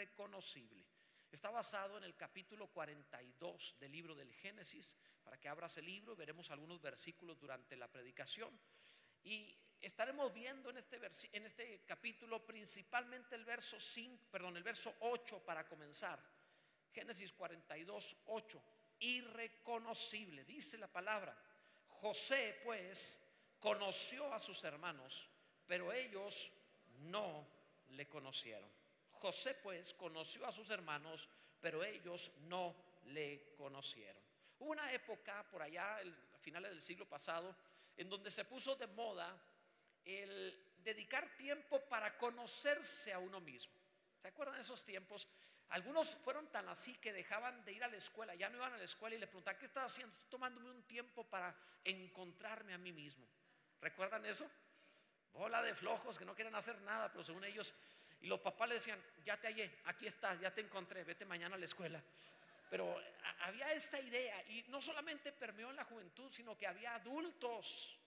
[0.00, 0.86] irreconocible.
[1.30, 4.96] Está basado en el capítulo 42 del libro del Génesis.
[5.22, 8.58] Para que abras el libro, veremos algunos versículos durante la predicación.
[9.22, 10.98] Y estaremos viendo en este,
[11.32, 16.18] en este capítulo principalmente el verso 5, perdón, el verso 8 para comenzar.
[16.92, 18.62] Génesis 42, 8.
[19.00, 21.36] Irreconocible, dice la palabra.
[21.86, 23.30] José, pues,
[23.60, 25.28] conoció a sus hermanos,
[25.66, 26.50] pero ellos
[27.02, 27.46] no
[27.90, 28.79] le conocieron.
[29.20, 31.28] José, pues, conoció a sus hermanos,
[31.60, 32.74] pero ellos no
[33.06, 34.22] le conocieron.
[34.58, 37.54] Hubo una época por allá, a finales del siglo pasado,
[37.96, 39.38] en donde se puso de moda
[40.04, 43.74] el dedicar tiempo para conocerse a uno mismo.
[44.20, 45.28] ¿Se acuerdan de esos tiempos?
[45.70, 48.78] Algunos fueron tan así que dejaban de ir a la escuela, ya no iban a
[48.78, 50.14] la escuela y le preguntaban, ¿qué estás haciendo?
[50.28, 53.24] tomándome un tiempo para encontrarme a mí mismo.
[53.80, 54.50] ¿Recuerdan eso?
[55.32, 57.72] Bola de flojos que no quieren hacer nada, pero según ellos,
[58.20, 61.56] y los papás le decían, ya te hallé, aquí estás, ya te encontré, vete mañana
[61.56, 62.02] a la escuela.
[62.68, 62.96] Pero
[63.40, 67.98] había esta idea y no solamente permeó en la juventud, sino que había adultos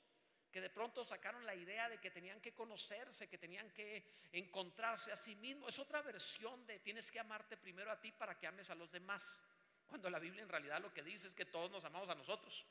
[0.53, 5.11] que de pronto sacaron la idea de que tenían que conocerse, que tenían que encontrarse
[5.11, 5.73] a sí mismos.
[5.73, 8.91] Es otra versión de tienes que amarte primero a ti para que ames a los
[8.91, 9.43] demás.
[9.87, 12.67] Cuando la Biblia en realidad lo que dice es que todos nos amamos a nosotros.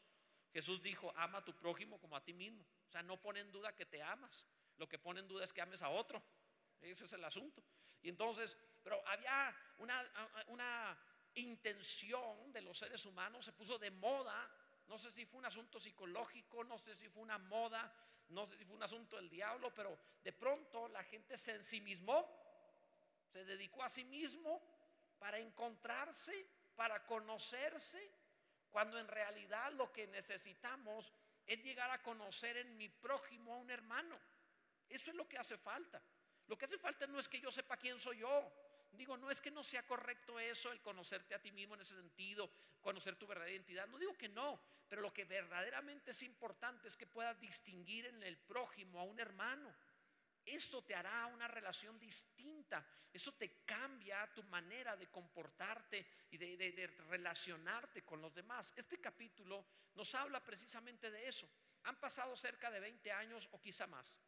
[0.52, 2.64] Jesús dijo, ama a tu prójimo como a ti mismo.
[2.88, 4.46] O sea, no pone en duda que te amas.
[4.76, 6.22] Lo que pone en duda es que ames a otro.
[6.82, 7.62] Ese es el asunto.
[8.02, 10.98] Y entonces, pero había una, una
[11.34, 14.50] intención de los seres humanos, se puso de moda.
[14.88, 17.92] No sé si fue un asunto psicológico, no sé si fue una moda,
[18.30, 22.28] no sé si fue un asunto del diablo, pero de pronto la gente se ensimismó,
[23.30, 24.60] se dedicó a sí mismo
[25.18, 28.10] para encontrarse, para conocerse,
[28.70, 31.12] cuando en realidad lo que necesitamos
[31.46, 34.18] es llegar a conocer en mi prójimo a un hermano.
[34.88, 36.02] Eso es lo que hace falta.
[36.48, 38.52] Lo que hace falta no es que yo sepa quién soy yo.
[38.92, 41.94] Digo, no es que no sea correcto eso, el conocerte a ti mismo en ese
[41.94, 42.50] sentido,
[42.82, 43.88] conocer tu verdadera identidad.
[43.88, 48.22] No digo que no, pero lo que verdaderamente es importante es que puedas distinguir en
[48.22, 49.74] el prójimo a un hermano.
[50.44, 52.84] Eso te hará una relación distinta.
[53.12, 58.72] Eso te cambia tu manera de comportarte y de, de, relacionarte con los demás.
[58.76, 59.64] Este capítulo
[59.94, 61.48] nos habla precisamente de eso.
[61.84, 64.18] Han pasado cerca de 20 años o quizá más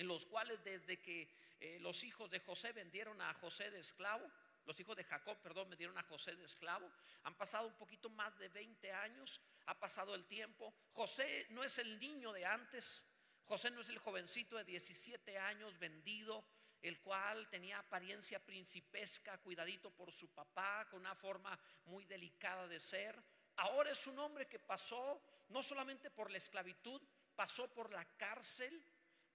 [0.00, 1.28] en los cuales desde que
[1.60, 4.26] eh, los hijos de José vendieron a José de esclavo,
[4.64, 6.90] los hijos de Jacob, perdón, vendieron a José de esclavo,
[7.24, 11.76] han pasado un poquito más de 20 años, ha pasado el tiempo, José no es
[11.76, 13.06] el niño de antes,
[13.44, 16.46] José no es el jovencito de 17 años vendido,
[16.80, 22.80] el cual tenía apariencia principesca, cuidadito por su papá, con una forma muy delicada de
[22.80, 23.22] ser.
[23.56, 27.02] Ahora es un hombre que pasó no solamente por la esclavitud,
[27.36, 28.82] pasó por la cárcel,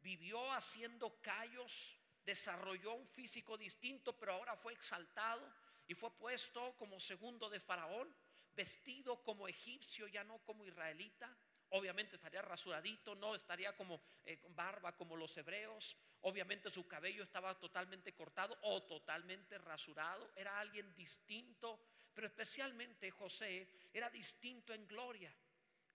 [0.05, 5.51] vivió haciendo callos, desarrolló un físico distinto, pero ahora fue exaltado
[5.87, 8.15] y fue puesto como segundo de Faraón,
[8.55, 11.35] vestido como egipcio, ya no como israelita.
[11.69, 15.97] Obviamente estaría rasuradito, no estaría como eh, barba como los hebreos.
[16.21, 20.31] Obviamente su cabello estaba totalmente cortado o totalmente rasurado.
[20.35, 21.79] Era alguien distinto,
[22.13, 25.35] pero especialmente José era distinto en gloria.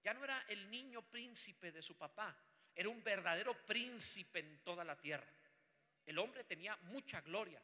[0.03, 2.37] Ya no era el niño príncipe de su papá,
[2.81, 5.31] era un verdadero príncipe en toda la tierra.
[6.07, 7.63] El hombre tenía mucha gloria.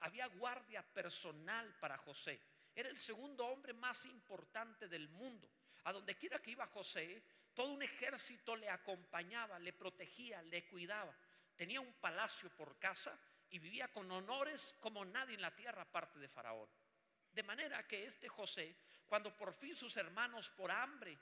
[0.00, 2.38] Había guardia personal para José.
[2.74, 5.50] Era el segundo hombre más importante del mundo.
[5.84, 7.22] A donde quiera que iba José,
[7.54, 11.16] todo un ejército le acompañaba, le protegía, le cuidaba.
[11.56, 16.18] Tenía un palacio por casa y vivía con honores como nadie en la tierra aparte
[16.18, 16.68] de Faraón.
[17.32, 21.18] De manera que este José, cuando por fin sus hermanos por hambre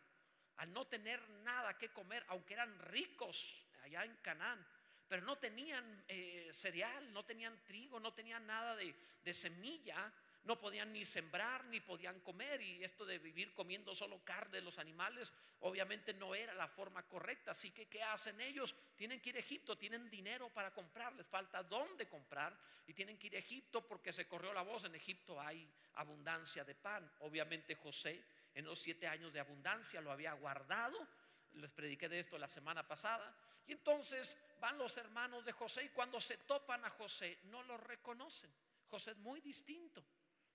[0.59, 4.65] al no tener nada que comer, aunque eran ricos allá en Canaán,
[5.09, 10.13] pero no tenían eh, cereal, no tenían trigo, no tenían nada de, de semilla,
[10.45, 14.63] no podían ni sembrar ni podían comer y esto de vivir comiendo solo carne de
[14.63, 17.51] los animales obviamente no era la forma correcta.
[17.51, 18.75] Así que ¿qué hacen ellos?
[18.97, 23.19] tienen que ir a Egipto tienen dinero para comprar les falta dónde comprar y tienen
[23.19, 24.85] que ir a Egipto porque se corrió la voz.
[24.85, 27.11] En Egipto hay abundancia de pan.
[27.21, 28.25] Obviamente José
[28.59, 30.99] en los siete años de abundancia, lo había guardado.
[31.53, 33.33] Les prediqué de esto la semana pasada.
[33.69, 37.77] Y entonces van los hermanos de José y cuando se topan a José no lo
[37.77, 38.51] reconocen.
[38.89, 40.05] José es muy distinto.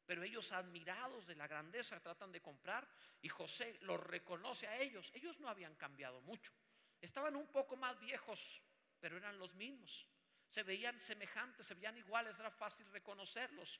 [0.05, 2.85] Pero ellos admirados de la grandeza tratan de comprar
[3.21, 5.09] y José los reconoce a ellos.
[5.15, 6.51] Ellos no habían cambiado mucho.
[6.99, 8.61] Estaban un poco más viejos,
[8.99, 10.05] pero eran los mismos.
[10.49, 13.79] Se veían semejantes, se veían iguales, era fácil reconocerlos.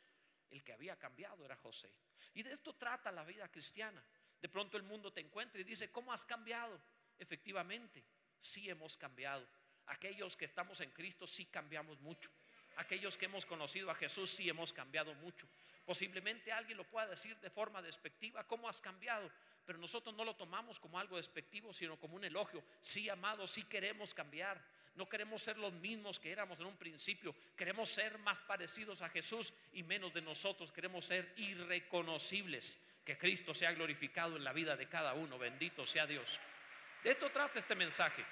[0.54, 1.90] El que había cambiado era José.
[2.36, 4.04] Y de esto trata la vida cristiana.
[4.40, 6.80] De pronto el mundo te encuentra y dice, ¿cómo has cambiado?
[7.18, 8.04] Efectivamente,
[8.40, 9.48] sí hemos cambiado.
[9.88, 12.30] Aquellos que estamos en Cristo sí cambiamos mucho.
[12.76, 15.48] Aquellos que hemos conocido a Jesús sí hemos cambiado mucho.
[15.88, 19.32] Posiblemente alguien lo pueda decir de forma despectiva, ¿cómo has cambiado?
[19.66, 22.64] Pero nosotros no lo tomamos como algo despectivo, sino como un elogio.
[22.80, 24.64] Sí, amados, sí queremos cambiar.
[24.96, 27.36] No queremos ser los mismos que éramos en un principio.
[27.56, 30.72] Queremos ser más parecidos a Jesús y menos de nosotros.
[30.72, 32.80] Queremos ser irreconocibles.
[33.04, 35.38] Que Cristo sea glorificado en la vida de cada uno.
[35.38, 36.40] Bendito sea Dios.
[37.04, 38.24] De esto trata este mensaje.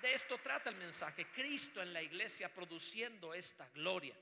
[0.00, 1.26] De esto trata el mensaje.
[1.26, 4.14] Cristo en la iglesia produciendo esta gloria.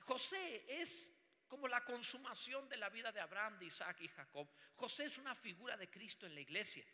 [0.00, 1.12] José es
[1.48, 4.48] como la consumación de la vida de Abraham, de Isaac y Jacob.
[4.74, 6.84] José es una figura de Cristo en la iglesia.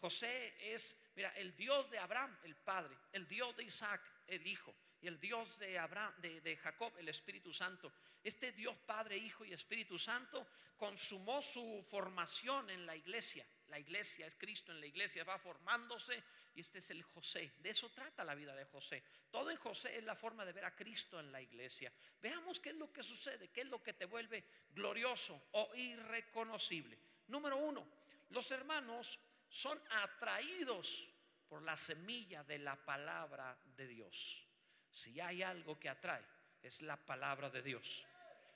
[0.00, 4.74] José es, mira, el Dios de Abraham, el Padre, el Dios de Isaac, el Hijo,
[5.02, 7.92] y el Dios de Abraham, de, Jacob, el Espíritu Santo.
[8.22, 13.46] Este Dios Padre, Hijo y Espíritu Santo consumó su formación en la iglesia.
[13.68, 16.22] La iglesia es Cristo en la iglesia, va formándose
[16.54, 17.52] y este es el José.
[17.58, 19.02] De eso trata la vida de José.
[19.30, 21.90] Todo en José es la forma de ver a Cristo en la iglesia.
[22.20, 26.98] Veamos qué es lo que sucede, qué es lo que te vuelve glorioso o irreconocible.
[27.28, 27.86] Número uno,
[28.30, 29.18] los hermanos
[29.50, 31.10] son atraídos
[31.46, 34.46] por la semilla de la palabra de Dios.
[34.90, 36.24] Si hay algo que atrae,
[36.62, 38.06] es la palabra de Dios.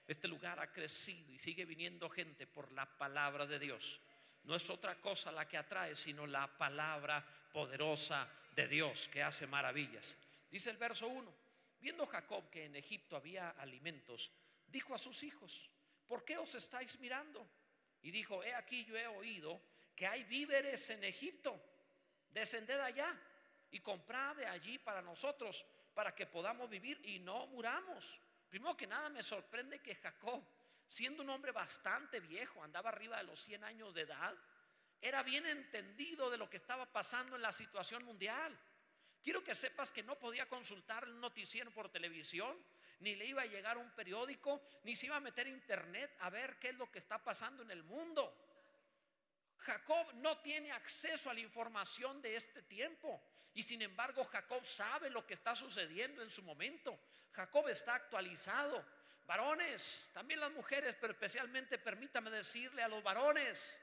[0.07, 4.01] Este lugar ha crecido y sigue viniendo gente por la palabra de Dios
[4.45, 9.47] no es otra cosa la que atrae, sino la palabra poderosa de Dios que hace
[9.47, 10.17] maravillas.
[10.51, 11.35] Dice el verso 1,
[11.81, 14.31] viendo Jacob que en Egipto había alimentos,
[14.67, 15.71] dijo a sus hijos,
[16.07, 17.47] ¿por qué os estáis mirando?
[18.03, 19.61] Y dijo, he aquí yo he oído
[19.95, 21.61] que hay víveres en Egipto,
[22.31, 23.17] descended allá
[23.71, 25.65] y comprad de allí para nosotros,
[25.95, 28.21] para que podamos vivir y no muramos.
[28.49, 30.45] Primero que nada me sorprende que Jacob
[30.87, 34.35] siendo un hombre bastante viejo, andaba arriba de los 100 años de edad,
[35.01, 38.59] era bien entendido de lo que estaba pasando en la situación mundial.
[39.23, 42.57] Quiero que sepas que no podía consultar un noticiero por televisión,
[43.01, 46.31] ni le iba a llegar un periódico, ni se iba a meter a internet a
[46.31, 48.44] ver qué es lo que está pasando en el mundo.
[49.65, 53.23] Jacob no tiene acceso a la información de este tiempo.
[53.55, 56.99] Y sin embargo, Jacob sabe lo que está sucediendo en su momento.
[57.33, 58.85] Jacob está actualizado.
[59.27, 63.81] Varones, también las mujeres, pero especialmente permítame decirle a los varones,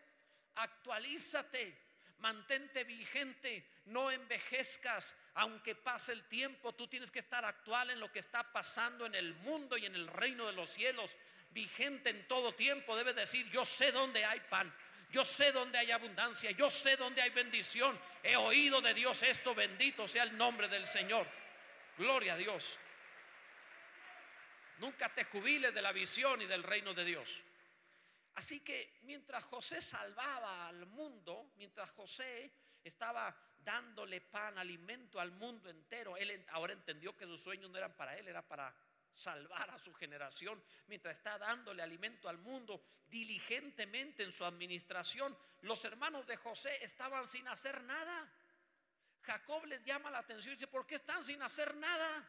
[0.56, 1.76] actualízate,
[2.20, 8.12] mantente vigente, no envejezcas, aunque pase el tiempo, tú tienes que estar actual en lo
[8.12, 11.16] que está pasando en el mundo y en el reino de los cielos,
[11.50, 14.72] vigente en todo tiempo, debe decir, yo sé dónde hay pan.
[15.12, 18.00] Yo sé dónde hay abundancia, yo sé dónde hay bendición.
[18.24, 21.28] He oído de Dios esto, bendito sea el nombre del Señor.
[21.98, 22.80] Gloria a Dios.
[24.78, 27.44] Nunca te jubiles de la visión y del reino de Dios.
[28.36, 32.52] Así que mientras José salvaba al mundo, mientras José
[32.84, 37.94] estaba dándole pan, alimento al mundo entero, él ahora entendió que sus sueños no eran
[37.96, 38.74] para él, era para
[39.14, 45.84] salvar a su generación, mientras está dándole alimento al mundo diligentemente en su administración, los
[45.86, 48.34] hermanos de José estaban sin hacer nada.
[49.22, 52.28] Jacob les llama la atención y dice, ¿por qué están sin hacer nada?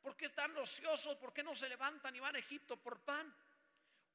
[0.00, 1.16] ¿Por qué están ociosos?
[1.16, 3.34] ¿Por qué no se levantan y van a Egipto por pan?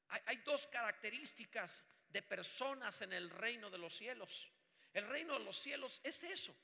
[0.09, 4.49] Hay, dos características de personas en el reino de los cielos.
[4.93, 6.55] El reino de los cielos es eso.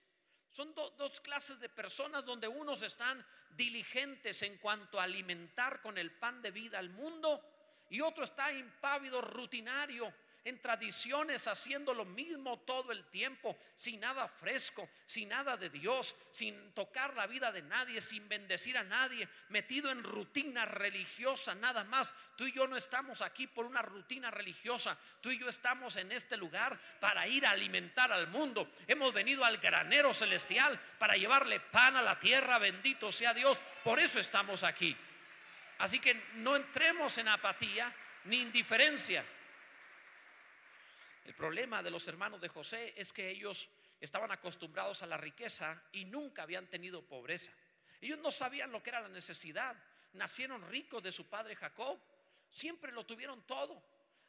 [0.53, 3.25] Son dos clases de personas donde unos están
[3.57, 7.41] diligentes en cuanto a alimentar con el pan de vida al mundo
[7.89, 10.13] y otro está impávido, rutinario,
[10.45, 16.15] en tradiciones haciendo lo mismo todo el tiempo, sin nada fresco, sin nada de Dios,
[16.31, 21.83] sin tocar la vida de nadie, sin bendecir a nadie, metido en rutina religiosa nada
[21.85, 22.13] más.
[22.35, 26.12] Tú y yo no estamos aquí por una rutina religiosa, tú y yo estamos en
[26.12, 28.69] este lugar para ir a alimentar al mundo.
[28.88, 33.62] Hemos venido al granero celestial para llevarle pan a la tierra, bendito sea Dios.
[33.83, 34.95] Por eso estamos aquí.
[35.79, 37.93] Así que no entremos en apatía
[38.25, 39.23] ni indiferencia.
[41.25, 43.70] El problema de los hermanos de José es que ellos
[44.01, 47.51] estaban acostumbrados a la riqueza y nunca habían tenido pobreza.
[48.01, 49.75] Ellos no sabían lo que era la necesidad.
[50.13, 51.98] Nacieron ricos de su padre Jacob.
[52.51, 53.82] Siempre lo tuvieron todo.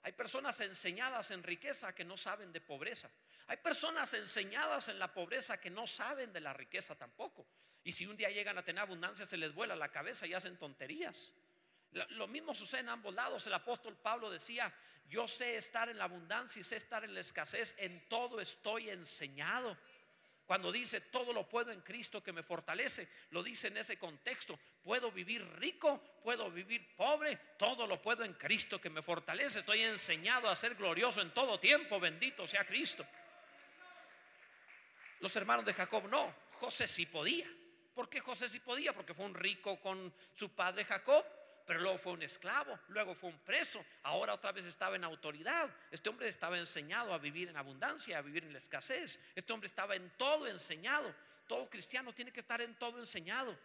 [0.03, 3.11] Hay personas enseñadas en riqueza que no saben de pobreza.
[3.49, 7.47] Hay personas enseñadas en la pobreza que no saben de la riqueza tampoco.
[7.83, 10.57] Y si un día llegan a tener abundancia, se les vuela la cabeza y hacen
[10.57, 11.33] tonterías.
[12.11, 13.47] Lo mismo sucede en ambos lados.
[13.47, 14.73] El apóstol Pablo decía,
[15.09, 18.91] yo sé estar en la abundancia y sé estar en la escasez, en todo estoy
[18.91, 19.77] enseñado.
[20.47, 24.59] Cuando dice todo lo puedo en Cristo que me fortalece, lo dice en ese contexto.
[24.83, 29.61] Puedo vivir rico, puedo vivir pobre, todo lo puedo en Cristo que me fortalece.
[29.61, 33.07] Estoy enseñado a ser glorioso en todo tiempo, bendito sea Cristo.
[35.21, 37.49] Los hermanos de Jacob no, José sí podía.
[37.95, 38.93] ¿Por qué José sí podía?
[38.93, 41.25] Porque fue un rico con su padre Jacob,
[41.66, 45.71] pero luego fue un esclavo, luego fue un preso, ahora otra vez estaba en autoridad.
[45.90, 49.21] Este hombre estaba enseñado a vivir en abundancia, a vivir en la escasez.
[49.35, 51.14] Este hombre estaba en todo enseñado.
[51.47, 53.59] Todo cristiano tiene que estar en todo enseñado.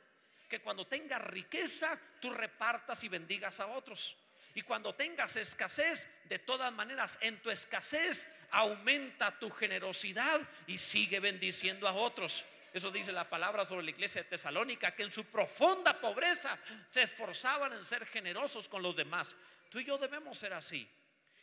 [0.47, 4.15] Que cuando tengas riqueza, tú repartas y bendigas a otros.
[4.55, 11.19] Y cuando tengas escasez, de todas maneras, en tu escasez aumenta tu generosidad y sigue
[11.19, 12.45] bendiciendo a otros.
[12.73, 16.57] Eso dice la palabra sobre la iglesia de Tesalónica, que en su profunda pobreza
[16.88, 19.35] se esforzaban en ser generosos con los demás.
[19.69, 20.88] Tú y yo debemos ser así,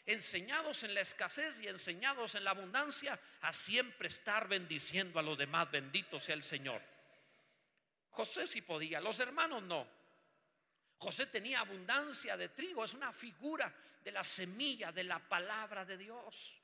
[0.04, 5.36] enseñados en la escasez y enseñados en la abundancia, a siempre estar bendiciendo a los
[5.36, 5.70] demás.
[5.70, 6.80] Bendito sea el Señor.
[8.10, 9.86] José sí podía, los hermanos no.
[10.98, 15.98] José tenía abundancia de trigo, es una figura de la semilla de la palabra de
[15.98, 16.56] Dios.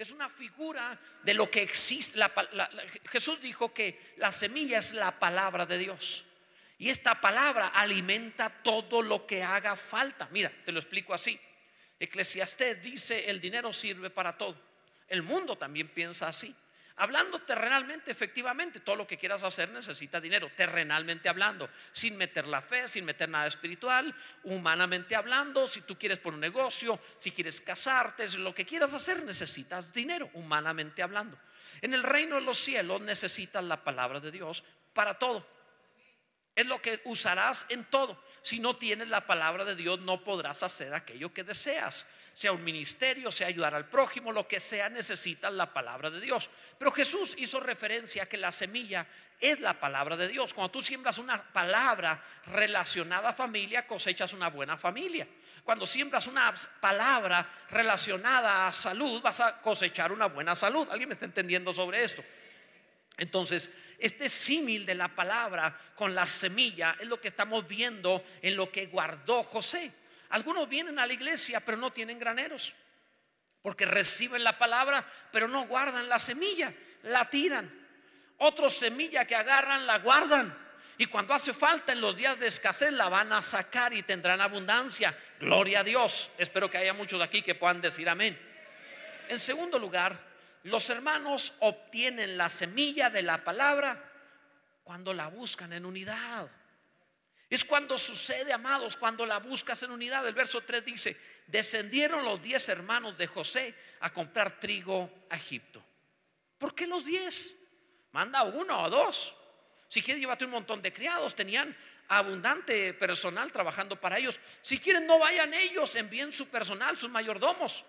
[0.00, 2.18] Es una figura de lo que existe.
[3.04, 6.24] Jesús dijo que la semilla es la palabra de Dios.
[6.78, 10.26] Y esta palabra alimenta todo lo que haga falta.
[10.30, 11.38] Mira, te lo explico así.
[11.98, 14.58] Eclesiastés dice, el dinero sirve para todo.
[15.06, 16.56] El mundo también piensa así.
[17.00, 22.60] Hablando terrenalmente, efectivamente, todo lo que quieras hacer necesita dinero, terrenalmente hablando, sin meter la
[22.60, 27.62] fe, sin meter nada espiritual, humanamente hablando, si tú quieres por un negocio, si quieres
[27.62, 31.38] casarte, lo que quieras hacer necesitas dinero, humanamente hablando.
[31.80, 35.46] En el reino de los cielos necesitas la palabra de Dios para todo.
[36.54, 38.22] Es lo que usarás en todo.
[38.42, 42.64] Si no tienes la palabra de Dios, no podrás hacer aquello que deseas sea un
[42.64, 46.50] ministerio, sea ayudar al prójimo, lo que sea, necesitas la palabra de Dios.
[46.78, 49.06] Pero Jesús hizo referencia a que la semilla
[49.40, 50.52] es la palabra de Dios.
[50.52, 55.26] Cuando tú siembras una palabra relacionada a familia, cosechas una buena familia.
[55.64, 60.86] Cuando siembras una palabra relacionada a salud, vas a cosechar una buena salud.
[60.90, 62.22] ¿Alguien me está entendiendo sobre esto?
[63.16, 68.56] Entonces, este símil de la palabra con la semilla es lo que estamos viendo en
[68.56, 69.92] lo que guardó José.
[70.30, 72.74] Algunos vienen a la iglesia pero no tienen graneros.
[73.62, 76.72] Porque reciben la palabra pero no guardan la semilla,
[77.02, 77.70] la tiran.
[78.38, 80.56] Otros semilla que agarran la guardan.
[80.96, 84.40] Y cuando hace falta en los días de escasez la van a sacar y tendrán
[84.40, 85.16] abundancia.
[85.38, 86.30] Gloria a Dios.
[86.38, 88.38] Espero que haya muchos aquí que puedan decir amén.
[89.28, 90.18] En segundo lugar,
[90.64, 94.02] los hermanos obtienen la semilla de la palabra
[94.84, 96.50] cuando la buscan en unidad.
[97.50, 100.26] Es cuando sucede, amados, cuando la buscas en unidad.
[100.26, 105.82] El verso 3 dice, descendieron los diez hermanos de José a comprar trigo a Egipto.
[106.56, 107.56] ¿Por qué los diez?
[108.12, 109.34] Manda uno o dos.
[109.88, 111.34] Si quieres, llévate un montón de criados.
[111.34, 111.76] Tenían
[112.06, 114.38] abundante personal trabajando para ellos.
[114.62, 117.84] Si quieren, no vayan ellos, envíen su personal, sus mayordomos.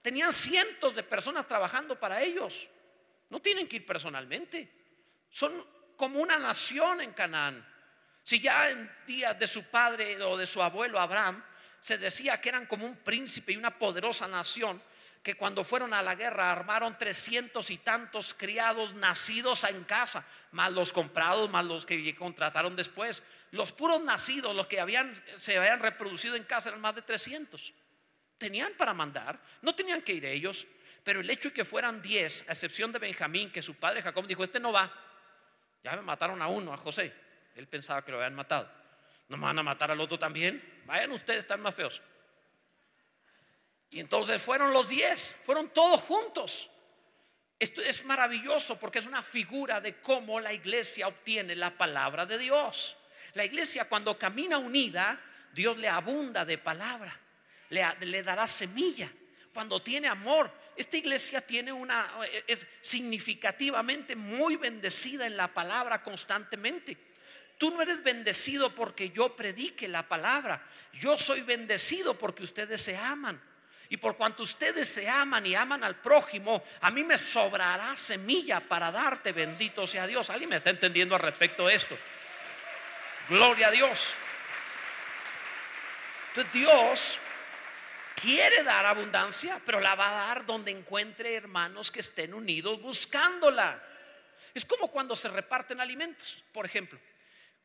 [0.00, 2.68] Tenían cientos de personas trabajando para ellos.
[3.28, 4.70] No tienen que ir personalmente.
[5.30, 5.52] Son
[5.96, 7.71] como una nación en Canaán.
[8.24, 11.42] Si ya en días de su padre o de su abuelo Abraham
[11.80, 14.80] se decía que eran como un príncipe y una poderosa nación,
[15.22, 20.72] que cuando fueron a la guerra armaron trescientos y tantos criados nacidos en casa, más
[20.72, 23.22] los comprados, más los que contrataron después.
[23.52, 27.72] Los puros nacidos, los que habían, se habían reproducido en casa, eran más de 300.
[28.36, 30.66] Tenían para mandar, no tenían que ir ellos,
[31.04, 34.26] pero el hecho de que fueran 10, a excepción de Benjamín, que su padre Jacob
[34.26, 34.92] dijo, este no va,
[35.84, 37.12] ya me mataron a uno, a José.
[37.54, 38.70] Él pensaba que lo habían matado.
[39.28, 40.82] ¿No me van a matar al otro también?
[40.86, 42.02] Vayan ustedes, están más feos.
[43.90, 46.70] Y entonces fueron los diez, fueron todos juntos.
[47.58, 52.38] Esto es maravilloso porque es una figura de cómo la iglesia obtiene la palabra de
[52.38, 52.96] Dios.
[53.34, 55.20] La iglesia cuando camina unida,
[55.52, 57.18] Dios le abunda de palabra,
[57.70, 59.12] le, le dará semilla.
[59.54, 62.10] Cuando tiene amor, esta iglesia tiene una,
[62.46, 67.11] es significativamente muy bendecida en la palabra constantemente.
[67.62, 70.60] Tú no eres bendecido porque yo predique la palabra.
[70.94, 73.40] Yo soy bendecido porque ustedes se aman.
[73.88, 78.58] Y por cuanto ustedes se aman y aman al prójimo, a mí me sobrará semilla
[78.58, 80.28] para darte, bendito sea Dios.
[80.28, 81.96] ¿Alguien me está entendiendo al respecto de esto?
[83.28, 84.08] Gloria a Dios.
[86.30, 87.18] Entonces Dios
[88.20, 93.80] quiere dar abundancia, pero la va a dar donde encuentre hermanos que estén unidos buscándola.
[94.52, 96.98] Es como cuando se reparten alimentos, por ejemplo.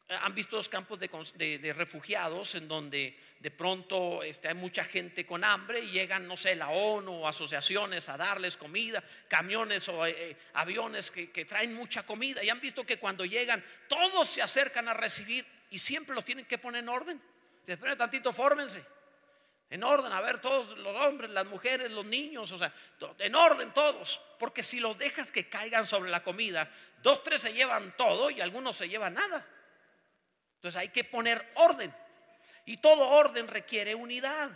[0.10, 5.44] Han visto los campos de, refugiados en donde de pronto este, hay mucha gente con
[5.44, 10.16] hambre y llegan, no sé, la ONU o asociaciones a darles comida, camiones o eh,
[10.18, 12.42] eh, aviones que, traen mucha comida.
[12.42, 16.46] Y han visto que cuando llegan, todos se acercan a recibir y siempre los tienen
[16.46, 17.22] que poner en orden.
[17.66, 18.82] Después tantito, fórmense.
[19.70, 22.74] En orden, a ver, todos los hombres, las mujeres, los niños, o sea,
[23.20, 24.22] en orden todos.
[24.40, 26.72] Porque si los dejas que caigan sobre la comida,
[27.04, 29.46] dos, tres se llevan todo y algunos se llevan nada.
[30.58, 31.94] Entonces hay que poner orden.
[32.66, 34.50] Y todo orden requiere unidad.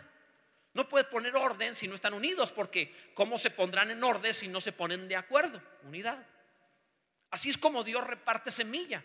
[0.73, 4.47] No puedes poner orden si no están unidos, porque ¿cómo se pondrán en orden si
[4.47, 5.61] no se ponen de acuerdo?
[5.83, 6.25] Unidad.
[7.29, 9.03] Así es como Dios reparte semilla.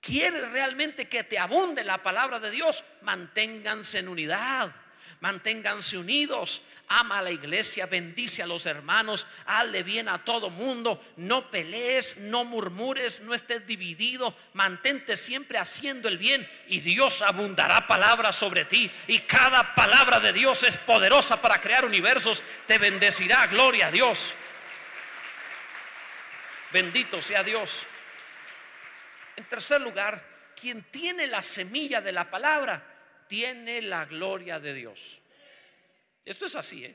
[0.00, 4.74] Quiere realmente que te abunde la palabra de Dios, manténganse en unidad
[5.22, 11.00] manténganse unidos, ama a la iglesia, bendice a los hermanos, hazle bien a todo mundo,
[11.16, 17.86] no pelees, no murmures, no estés dividido, mantente siempre haciendo el bien y Dios abundará
[17.86, 18.90] palabras sobre ti.
[19.06, 24.34] Y cada palabra de Dios es poderosa para crear universos, te bendecirá, gloria a Dios.
[26.72, 27.86] Bendito sea Dios.
[29.36, 30.20] En tercer lugar,
[30.60, 32.91] quien tiene la semilla de la palabra
[33.32, 35.18] tiene la gloria de Dios.
[36.22, 36.94] Esto es así, ¿eh?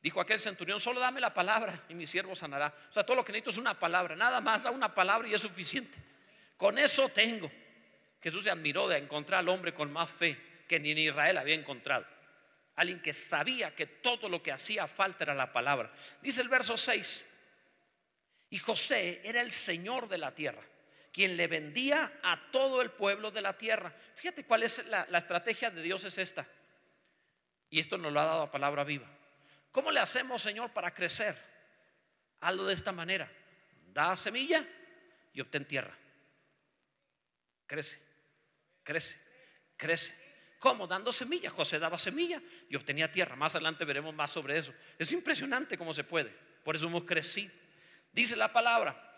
[0.00, 2.72] Dijo aquel centurión, solo dame la palabra y mi siervo sanará.
[2.88, 5.34] O sea, todo lo que necesito es una palabra, nada más da una palabra y
[5.34, 5.98] es suficiente.
[6.56, 7.50] Con eso tengo.
[8.22, 11.56] Jesús se admiró de encontrar al hombre con más fe que ni en Israel había
[11.56, 12.06] encontrado.
[12.76, 15.92] Alguien que sabía que todo lo que hacía falta era la palabra.
[16.20, 17.26] Dice el verso 6,
[18.50, 20.62] y José era el Señor de la tierra
[21.12, 23.94] quien le vendía a todo el pueblo de la tierra.
[24.14, 26.46] Fíjate cuál es la, estrategia de Dios es esta.
[27.68, 29.06] Y esto nos lo ha dado a palabra viva.
[29.70, 31.36] ¿Cómo le hacemos, Señor, para crecer?
[32.40, 33.30] Algo de esta manera.
[33.92, 34.66] Da semilla
[35.32, 35.96] y obtén tierra.
[37.66, 37.98] Crece,
[38.82, 39.18] crece,
[39.76, 40.14] crece.
[40.58, 40.86] ¿Cómo?
[40.86, 41.50] Dando semilla.
[41.50, 43.36] José daba semilla y obtenía tierra.
[43.36, 44.72] Más adelante veremos más sobre eso.
[44.98, 46.30] Es impresionante cómo se puede.
[46.64, 47.52] Por eso hemos crecido.
[48.12, 49.11] Dice la palabra,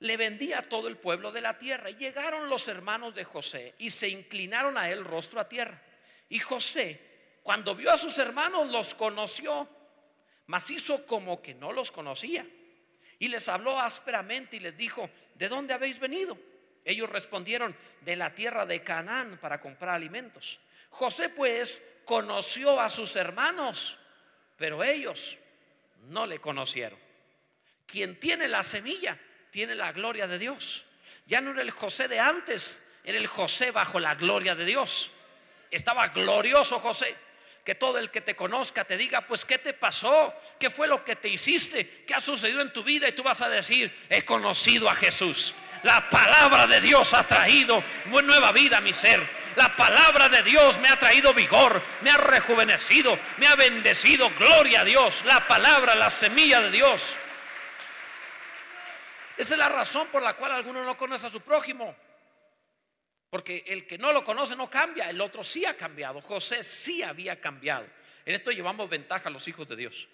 [0.00, 1.90] le vendía a todo el pueblo de la tierra.
[1.90, 5.80] Y llegaron los hermanos de José y se inclinaron a él rostro a tierra.
[6.28, 7.00] Y José,
[7.42, 9.68] cuando vio a sus hermanos, los conoció,
[10.46, 12.46] mas hizo como que no los conocía.
[13.18, 16.38] Y les habló ásperamente y les dijo, ¿de dónde habéis venido?
[16.84, 20.60] Ellos respondieron, de la tierra de Canaán para comprar alimentos.
[20.90, 23.98] José pues conoció a sus hermanos,
[24.56, 25.36] pero ellos
[26.08, 26.98] no le conocieron.
[27.86, 29.18] Quien tiene la semilla
[29.50, 30.84] tiene la gloria de Dios.
[31.26, 35.10] Ya no era el José de antes, era el José bajo la gloria de Dios.
[35.70, 37.14] Estaba glorioso José.
[37.64, 40.34] Que todo el que te conozca te diga, pues, ¿qué te pasó?
[40.58, 42.04] ¿Qué fue lo que te hiciste?
[42.06, 43.06] ¿Qué ha sucedido en tu vida?
[43.06, 45.54] Y tú vas a decir, he conocido a Jesús.
[45.82, 49.20] La palabra de Dios ha traído nueva vida a mi ser.
[49.56, 54.30] La palabra de Dios me ha traído vigor, me ha rejuvenecido, me ha bendecido.
[54.38, 55.22] Gloria a Dios.
[55.24, 57.14] La palabra, la semilla de Dios.
[59.38, 61.94] Esa es la razón por la cual alguno no conoce a su prójimo.
[63.30, 66.20] Porque el que no lo conoce no cambia, el otro sí ha cambiado.
[66.20, 67.86] José sí había cambiado.
[68.26, 70.08] En esto llevamos ventaja a los hijos de Dios.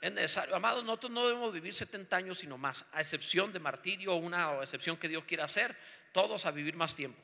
[0.00, 4.14] Es necesario, amados, nosotros no debemos vivir 70 años sino más, a excepción de martirio
[4.14, 5.76] o una excepción que Dios quiera hacer,
[6.12, 7.20] todos a vivir más tiempo.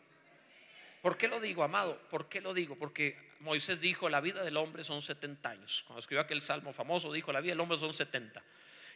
[1.01, 1.99] ¿Por qué lo digo, amado?
[2.11, 2.77] ¿Por qué lo digo?
[2.77, 5.85] Porque Moisés dijo, la vida del hombre son 70 años.
[5.87, 8.43] Cuando escribió aquel salmo famoso, dijo, la vida del hombre son 70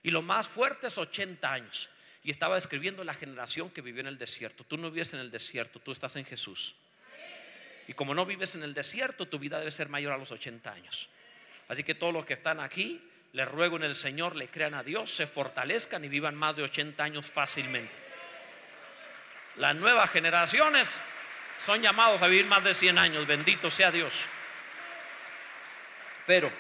[0.05, 1.89] y lo más fuerte es 80 años.
[2.23, 4.63] Y estaba describiendo la generación que vivió en el desierto.
[4.63, 6.75] Tú no vives en el desierto, tú estás en Jesús.
[7.89, 10.71] Y como no vives en el desierto, tu vida debe ser mayor a los 80
[10.71, 11.09] años.
[11.69, 14.83] Así que todos los que están aquí, les ruego en el Señor, le crean a
[14.83, 17.95] Dios, se fortalezcan y vivan más de 80 años fácilmente.
[19.57, 21.01] Las nuevas generaciones
[21.59, 24.13] son llamados a vivir más de 100 años, bendito sea Dios.
[26.27, 26.51] Pero,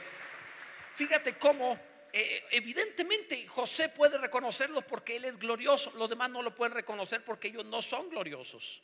[0.95, 6.55] fíjate cómo eh, evidentemente José puede reconocerlos porque él es glorioso, los demás no lo
[6.55, 8.83] pueden reconocer porque ellos no son gloriosos.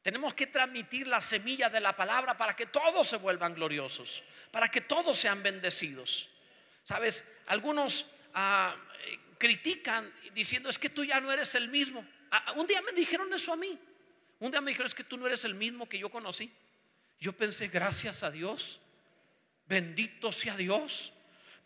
[0.00, 4.70] Tenemos que transmitir la semilla de la palabra para que todos se vuelvan gloriosos, para
[4.70, 6.30] que todos sean bendecidos.
[6.84, 8.74] Sabes, algunos ah,
[9.36, 12.06] critican diciendo es que tú ya no eres el mismo.
[12.30, 13.78] Ah, un día me dijeron eso a mí.
[14.38, 16.50] Un día me dijeron es que tú no eres el mismo que yo conocí.
[17.20, 18.80] Yo pensé, gracias a Dios,
[19.66, 21.12] bendito sea Dios.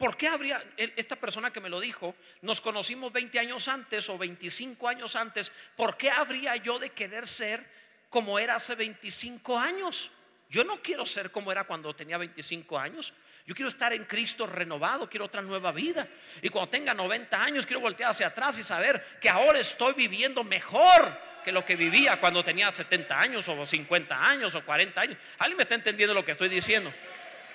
[0.01, 4.17] ¿Por qué habría, esta persona que me lo dijo, nos conocimos 20 años antes o
[4.17, 7.63] 25 años antes, ¿por qué habría yo de querer ser
[8.09, 10.11] como era hace 25 años?
[10.49, 13.13] Yo no quiero ser como era cuando tenía 25 años.
[13.45, 16.09] Yo quiero estar en Cristo renovado, quiero otra nueva vida.
[16.41, 20.43] Y cuando tenga 90 años, quiero voltear hacia atrás y saber que ahora estoy viviendo
[20.45, 25.19] mejor que lo que vivía cuando tenía 70 años o 50 años o 40 años.
[25.41, 26.91] ¿Alguien me está entendiendo lo que estoy diciendo?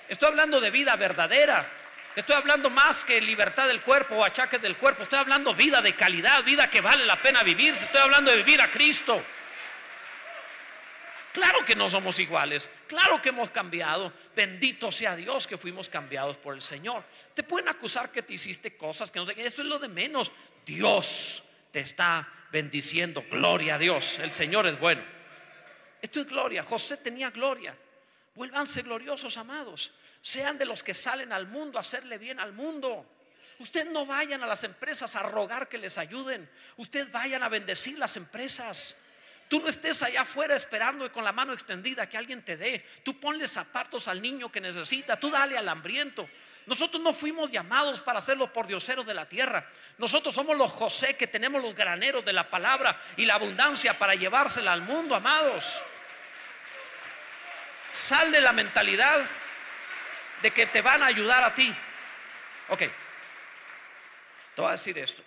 [0.08, 1.68] Estoy hablando de vida verdadera.
[2.16, 5.02] Estoy hablando más que libertad del cuerpo o achaques del cuerpo.
[5.02, 7.74] Estoy hablando vida de calidad, vida que vale la pena vivir.
[7.74, 9.22] Estoy hablando de vivir a Cristo.
[11.34, 14.10] Claro que no somos iguales, claro que hemos cambiado.
[14.34, 17.04] Bendito sea Dios que fuimos cambiados por el Señor.
[17.34, 20.32] Te pueden acusar que te hiciste cosas que no sé, eso es lo de menos.
[20.64, 23.22] Dios te está bendiciendo.
[23.30, 25.04] Gloria a Dios, el Señor es bueno.
[26.00, 26.62] Esto es gloria.
[26.62, 27.76] José tenía gloria.
[28.34, 29.92] Vuélvanse gloriosos, amados.
[30.26, 33.06] Sean de los que salen al mundo a hacerle bien al mundo.
[33.60, 36.50] Ustedes no vayan a las empresas a rogar que les ayuden.
[36.78, 38.96] Ustedes vayan a bendecir las empresas.
[39.46, 42.84] Tú no estés allá afuera esperando con la mano extendida que alguien te dé.
[43.04, 45.16] Tú ponle zapatos al niño que necesita.
[45.16, 46.28] Tú dale al hambriento.
[46.66, 49.64] Nosotros no fuimos llamados para ser los pordioseros de la tierra.
[49.96, 54.16] Nosotros somos los José que tenemos los graneros de la palabra y la abundancia para
[54.16, 55.78] llevársela al mundo, amados.
[57.92, 59.24] Sal de la mentalidad
[60.42, 61.74] de que te van a ayudar a ti.
[62.68, 62.78] Ok,
[64.54, 65.22] te voy a decir esto.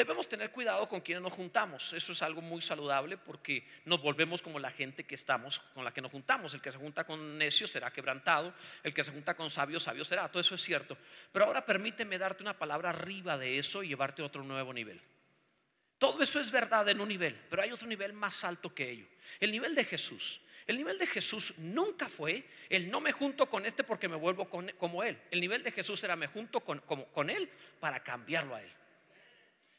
[0.00, 1.92] Debemos tener cuidado con quienes nos juntamos.
[1.92, 5.92] Eso es algo muy saludable porque nos volvemos como la gente que estamos, con la
[5.92, 6.54] que nos juntamos.
[6.54, 8.54] El que se junta con necios será quebrantado.
[8.82, 10.28] El que se junta con sabios, sabio será.
[10.28, 10.96] Todo eso es cierto.
[11.32, 15.02] Pero ahora permíteme darte una palabra arriba de eso y llevarte a otro nuevo nivel.
[15.98, 19.06] Todo eso es verdad en un nivel, pero hay otro nivel más alto que ello.
[19.38, 20.40] El nivel de Jesús.
[20.70, 24.48] El nivel de Jesús nunca fue el no me junto con este porque me vuelvo
[24.48, 25.20] como él.
[25.32, 28.70] El nivel de Jesús era me junto con, con él para cambiarlo a él.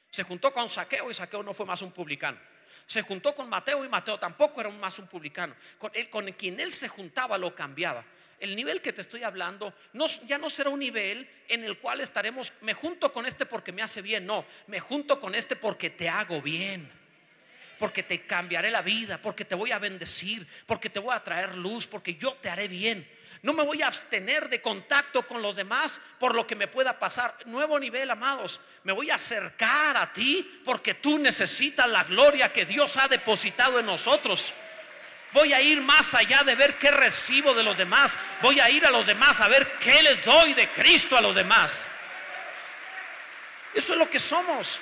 [0.10, 2.38] Se juntó con Saqueo y Saqueo no fue más un publicano.
[2.86, 5.56] Se juntó con Mateo y Mateo tampoco era más un publicano.
[5.78, 8.04] Con, él, con quien él se juntaba lo cambiaba.
[8.38, 9.74] El nivel que te estoy hablando
[10.28, 13.82] ya no será un nivel en el cual estaremos, me junto con este porque me
[13.82, 14.26] hace bien.
[14.26, 17.01] No, me junto con este porque te hago bien
[17.82, 21.56] porque te cambiaré la vida, porque te voy a bendecir, porque te voy a traer
[21.56, 23.10] luz, porque yo te haré bien.
[23.42, 27.00] No me voy a abstener de contacto con los demás por lo que me pueda
[27.00, 27.36] pasar.
[27.48, 28.60] Nuevo nivel, amados.
[28.84, 33.80] Me voy a acercar a ti porque tú necesitas la gloria que Dios ha depositado
[33.80, 34.54] en nosotros.
[35.34, 38.16] Voy a ir más allá de ver qué recibo de los demás.
[38.44, 41.34] Voy a ir a los demás a ver qué les doy de Cristo a los
[41.34, 41.88] demás.
[43.74, 44.80] Eso es lo que somos.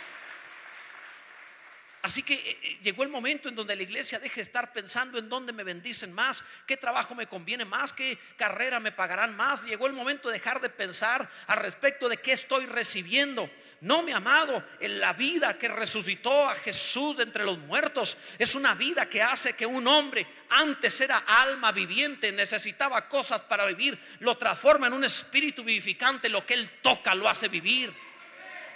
[2.02, 5.18] Así que eh, eh, llegó el momento en donde la iglesia deje de estar pensando
[5.18, 9.66] en dónde me bendicen más, qué trabajo me conviene más, qué carrera me pagarán más.
[9.66, 13.50] Llegó el momento de dejar de pensar al respecto de qué estoy recibiendo.
[13.82, 18.56] No, mi amado, en la vida que resucitó a Jesús de entre los muertos es
[18.56, 24.00] una vida que hace que un hombre antes era alma viviente, necesitaba cosas para vivir,
[24.20, 27.94] lo transforma en un espíritu vivificante, lo que él toca lo hace vivir.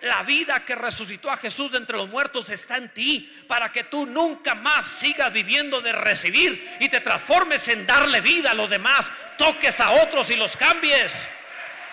[0.03, 3.85] La vida que resucitó a Jesús de entre los muertos está en ti para que
[3.85, 8.69] tú nunca más sigas viviendo de recibir y te transformes en darle vida a los
[8.69, 11.29] demás, toques a otros y los cambies.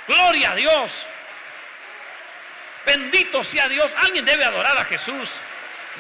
[0.09, 1.07] Gloria a Dios.
[2.85, 3.93] Bendito sea Dios.
[3.99, 5.35] Alguien debe adorar a Jesús.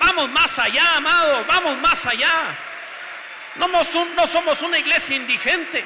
[0.01, 1.47] Vamos más allá, amados.
[1.47, 2.57] Vamos más allá.
[3.55, 5.85] No, no somos una iglesia indigente.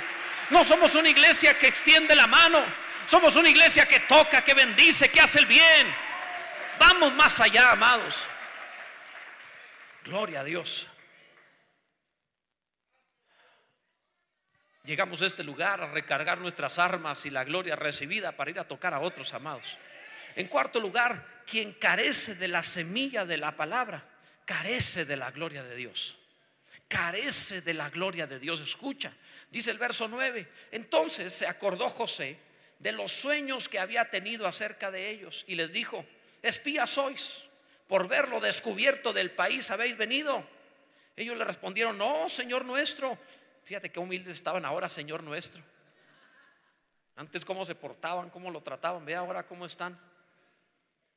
[0.48, 2.64] No somos una iglesia que extiende la mano.
[3.06, 6.13] Somos una iglesia que toca, que bendice, que hace el bien.
[6.78, 8.26] Vamos más allá, amados.
[10.04, 10.86] Gloria a Dios.
[14.84, 18.68] Llegamos a este lugar a recargar nuestras armas y la gloria recibida para ir a
[18.68, 19.78] tocar a otros amados.
[20.36, 24.04] En cuarto lugar, quien carece de la semilla de la palabra,
[24.44, 26.18] carece de la gloria de Dios.
[26.86, 28.60] Carece de la gloria de Dios.
[28.60, 29.12] Escucha,
[29.50, 30.46] dice el verso 9.
[30.72, 32.38] Entonces se acordó José
[32.78, 36.04] de los sueños que había tenido acerca de ellos y les dijo,
[36.44, 37.44] espías sois,
[37.86, 40.46] por verlo descubierto del país habéis venido.
[41.16, 43.18] Ellos le respondieron, no, Señor nuestro.
[43.62, 45.62] Fíjate qué humildes estaban ahora, Señor nuestro.
[47.16, 49.98] Antes cómo se portaban, cómo lo trataban, ve ahora cómo están.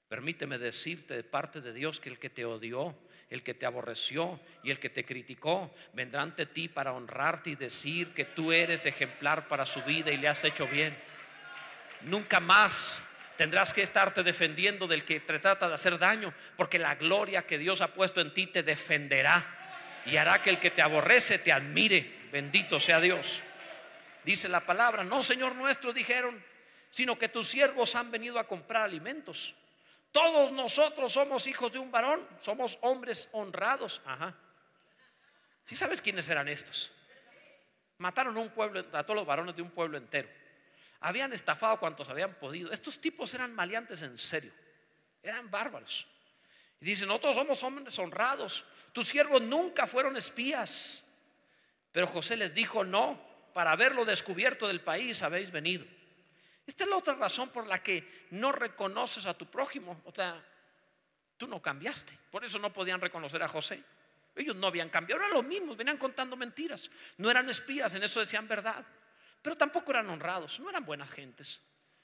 [0.07, 2.95] Permíteme decirte de parte de Dios que el que te odió,
[3.29, 7.55] el que te aborreció y el que te criticó vendrán ante ti para honrarte y
[7.55, 10.95] decir que tú eres ejemplar para su vida y le has hecho bien.
[12.03, 13.03] Nunca más
[13.37, 17.57] Tendrás que estarte defendiendo del que te trata de hacer daño, porque la gloria que
[17.57, 19.45] Dios ha puesto en ti te defenderá
[20.07, 22.17] y hará que el que te aborrece te admire.
[22.31, 23.41] Bendito sea Dios.
[24.23, 26.43] Dice la palabra, no Señor nuestro, dijeron,
[26.89, 29.53] sino que tus siervos han venido a comprar alimentos.
[30.11, 34.01] Todos nosotros somos hijos de un varón, somos hombres honrados.
[34.03, 34.35] Ajá.
[35.65, 36.91] ¿Sí sabes quiénes eran estos?
[37.99, 40.27] Mataron a un pueblo, a todos los varones de un pueblo entero.
[40.99, 42.71] Habían estafado cuantos habían podido.
[42.71, 44.51] Estos tipos eran maleantes en serio.
[45.21, 46.07] Eran bárbaros.
[46.81, 48.65] Y dicen, nosotros somos hombres honrados.
[48.93, 51.03] Tus siervos nunca fueron espías.
[51.91, 53.19] Pero José les dijo, no,
[53.53, 55.85] para haberlo descubierto del país habéis venido.
[56.65, 60.01] Esta es la otra razón por la que no reconoces a tu prójimo.
[60.05, 60.43] O sea,
[61.37, 62.17] tú no cambiaste.
[62.31, 63.83] Por eso no podían reconocer a José.
[64.35, 66.91] Ellos no habían cambiado, eran los mismos, venían contando mentiras.
[67.17, 68.85] No eran espías, en eso decían verdad
[69.41, 71.61] pero tampoco eran honrados, no eran buenas gentes.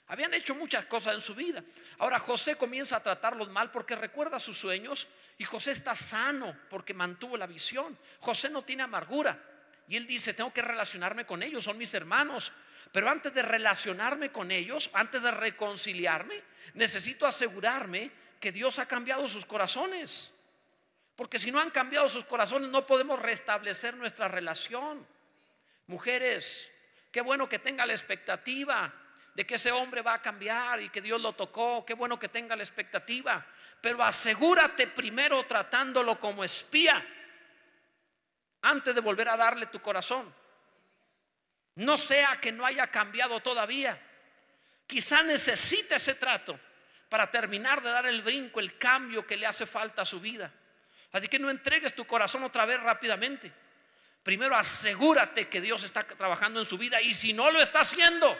[0.07, 1.63] Habían hecho muchas cosas en su vida.
[1.99, 6.93] Ahora José comienza a tratarlos mal porque recuerda sus sueños y José está sano porque
[6.93, 7.97] mantuvo la visión.
[8.19, 9.41] José no tiene amargura
[9.87, 12.51] y él dice, tengo que relacionarme con ellos, son mis hermanos.
[12.91, 16.41] Pero antes de relacionarme con ellos, antes de reconciliarme,
[16.75, 20.33] necesito asegurarme que Dios ha cambiado sus corazones.
[21.15, 25.07] Porque si no han cambiado sus corazones, no podemos restablecer nuestra relación.
[25.87, 26.71] Mujeres,
[27.13, 28.91] qué bueno que tenga la expectativa
[29.35, 31.85] de que ese hombre va a cambiar y que Dios lo tocó.
[31.85, 33.45] Qué bueno que tenga la expectativa.
[33.79, 37.05] Pero asegúrate primero tratándolo como espía
[38.63, 40.33] antes de volver a darle tu corazón.
[41.75, 43.99] No sea que no haya cambiado todavía.
[44.85, 46.59] Quizá necesite ese trato
[47.09, 50.51] para terminar de dar el brinco, el cambio que le hace falta a su vida.
[51.11, 53.51] Así que no entregues tu corazón otra vez rápidamente.
[54.23, 58.37] Primero asegúrate que Dios está trabajando en su vida y si no lo está haciendo,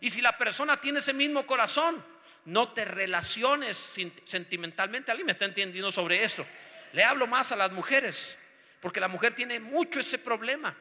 [0.00, 2.04] y si la persona tiene ese mismo corazón,
[2.44, 5.10] no te relaciones sentimentalmente.
[5.10, 6.46] ¿Alguien me está entendiendo sobre esto?
[6.92, 8.38] Le hablo más a las mujeres,
[8.80, 10.74] porque la mujer tiene mucho ese problema.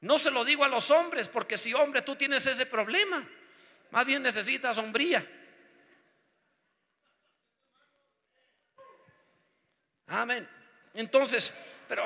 [0.00, 3.26] No se lo digo a los hombres, porque si hombre tú tienes ese problema,
[3.90, 5.26] más bien necesitas sombría.
[10.06, 10.48] Amén.
[10.94, 11.52] Entonces,
[11.88, 12.04] pero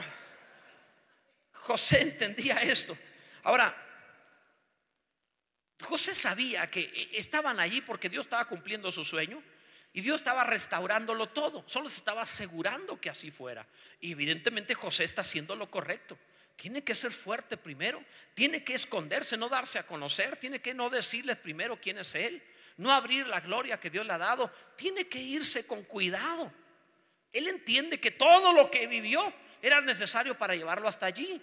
[1.60, 2.96] José entendía esto.
[3.42, 3.74] Ahora,
[5.82, 9.42] José sabía que e, estaban allí porque Dios estaba cumpliendo su sueño
[9.92, 11.64] y Dios estaba restaurándolo todo.
[11.66, 13.66] Solo se estaba asegurando que así fuera.
[14.00, 16.18] Y evidentemente José está haciendo lo correcto.
[16.56, 20.90] Tiene que ser fuerte primero, tiene que esconderse, no darse a conocer, tiene que no
[20.90, 22.42] decirles primero quién es Él,
[22.76, 26.52] no abrir la gloria que Dios le ha dado, tiene que irse con cuidado.
[27.32, 31.40] Él entiende que todo lo que vivió era necesario para llevarlo hasta allí.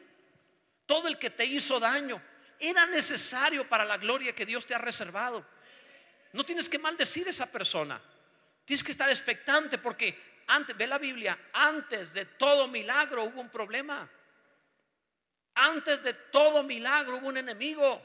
[0.87, 2.19] Todo el que te hizo daño,
[2.59, 5.45] era necesario para la gloria que Dios te ha reservado.
[6.33, 8.01] No tienes que maldecir a esa persona.
[8.65, 13.49] Tienes que estar expectante porque antes, ve la Biblia, antes de todo milagro hubo un
[13.49, 14.09] problema.
[15.55, 18.01] Antes de todo milagro hubo un enemigo.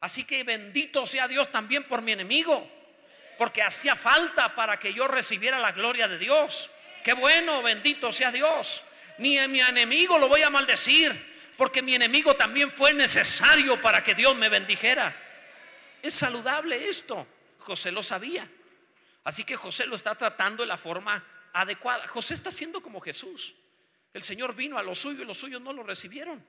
[0.00, 2.70] Así que bendito sea Dios también por mi enemigo.
[3.38, 6.70] Porque hacía falta para que yo recibiera la gloria de Dios.
[7.02, 8.82] Qué bueno, bendito sea Dios.
[9.18, 14.04] Ni a mi enemigo lo voy a maldecir porque mi enemigo también fue necesario para
[14.04, 15.14] que Dios me bendijera.
[16.02, 17.26] Es saludable esto.
[17.58, 18.48] José lo sabía.
[19.24, 22.06] Así que José lo está tratando de la forma adecuada.
[22.06, 23.54] José está siendo como Jesús.
[24.12, 26.44] El Señor vino a lo suyo y los suyos no lo recibieron.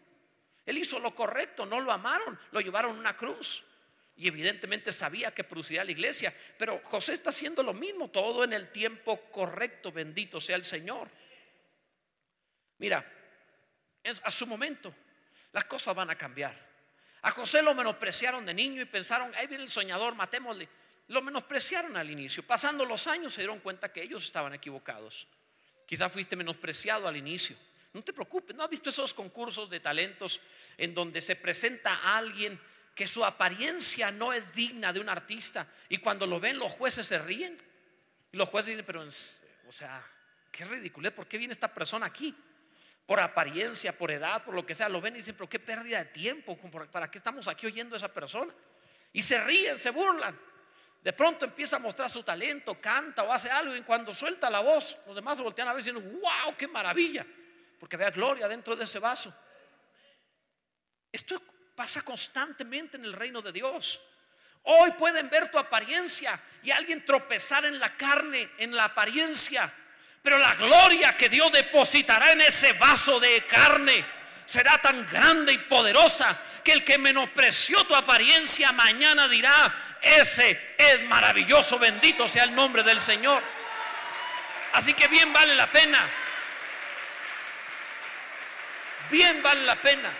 [0.65, 3.63] Él hizo lo correcto, no lo amaron, lo llevaron a una cruz.
[4.17, 6.35] Y evidentemente sabía que produciría la iglesia.
[6.57, 9.91] Pero José está haciendo lo mismo, todo en el tiempo correcto.
[9.91, 11.09] Bendito sea el Señor.
[12.79, 13.16] Mira,
[14.23, 14.93] a su momento,
[15.53, 16.55] las cosas van a cambiar.
[17.23, 20.69] A José lo menospreciaron de niño y pensaron, ahí viene el soñador, matémosle.
[21.07, 22.45] Lo menospreciaron al inicio.
[22.45, 25.27] Pasando los años se dieron cuenta que ellos estaban equivocados.
[25.85, 27.55] Quizás fuiste menospreciado al inicio.
[27.93, 30.41] No te preocupes, ¿no has visto esos concursos de talentos
[30.77, 32.59] en donde se presenta a alguien
[32.93, 37.07] que su apariencia no es digna de un artista y cuando lo ven los jueces
[37.07, 37.57] se ríen?
[38.31, 40.05] Y los jueces dicen, pero, o sea,
[40.51, 42.35] qué ridículo, ¿por qué viene esta persona aquí?
[43.07, 45.99] Por apariencia, por edad, por lo que sea, lo ven y dicen, pero qué pérdida
[45.99, 46.57] de tiempo,
[46.91, 48.53] ¿para qué estamos aquí oyendo a esa persona?
[49.13, 50.37] Y se ríen, se burlan.
[51.01, 54.59] De pronto empieza a mostrar su talento, canta o hace algo y cuando suelta la
[54.59, 57.25] voz, los demás se voltean a ver diciendo, wow, qué maravilla,
[57.79, 59.33] porque vea gloria dentro de ese vaso.
[61.09, 61.41] Esto
[61.75, 64.01] pasa constantemente en el reino de Dios.
[64.63, 69.73] Hoy pueden ver tu apariencia y alguien tropezar en la carne, en la apariencia
[70.27, 74.03] pero la gloria que Dios depositará en ese vaso de carne
[74.45, 81.01] será tan grande y poderosa que el que menospreció tu apariencia mañana dirá, ese es
[81.05, 83.41] maravilloso, bendito sea el nombre del Señor.
[84.73, 86.05] Así que bien vale la pena.
[89.09, 90.11] Bien vale la pena.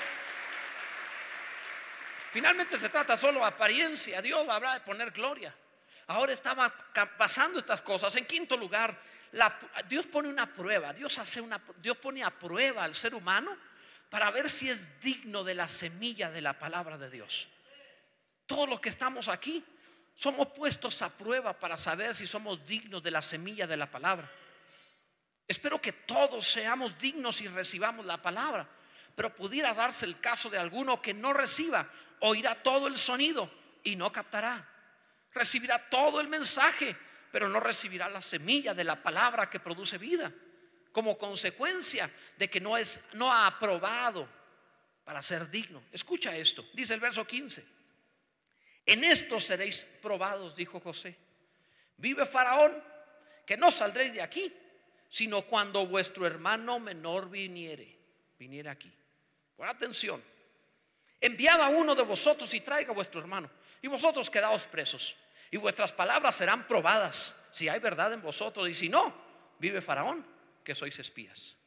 [2.32, 4.22] Finalmente se trata solo de apariencia.
[4.22, 5.54] Dios habrá de poner gloria.
[6.08, 6.74] Ahora estaba
[7.17, 8.15] pasando estas cosas.
[8.15, 8.98] En quinto lugar,
[9.88, 13.56] Dios pone una prueba, Dios, hace una, Dios pone a prueba al ser humano
[14.10, 17.48] para ver si es digno de la semilla de la palabra de Dios.
[18.46, 19.63] Todos los que estamos aquí
[20.16, 24.30] somos puestos a prueba para saber si somos dignos de la semilla de la palabra.
[25.48, 28.68] Espero que todos seamos dignos y recibamos la palabra,
[29.16, 33.50] pero pudiera darse el caso de alguno que no reciba, oirá todo el sonido
[33.84, 34.68] y no captará.
[35.34, 36.98] Recibirá todo el mensaje,
[37.32, 40.32] pero no recibirá la semilla de la palabra que produce vida,
[40.92, 44.28] como consecuencia de que no, es, no ha aprobado
[45.04, 45.84] para ser digno.
[45.92, 47.63] Escucha esto, dice el verso 15.
[48.86, 51.16] En esto seréis probados, dijo José.
[51.98, 52.72] Vive Faraón,
[53.46, 54.54] que no saldréis de aquí,
[55.10, 57.98] sino cuando vuestro hermano menor viniere,
[58.38, 58.92] viniere aquí.
[59.56, 60.24] Pon atención.
[61.20, 63.50] Enviad a uno de vosotros y traiga a vuestro hermano,
[63.82, 65.16] y vosotros quedaos presos,
[65.52, 69.14] y vuestras palabras serán probadas, si hay verdad en vosotros, y si no,
[69.60, 70.26] vive Faraón,
[70.64, 71.58] que sois espías.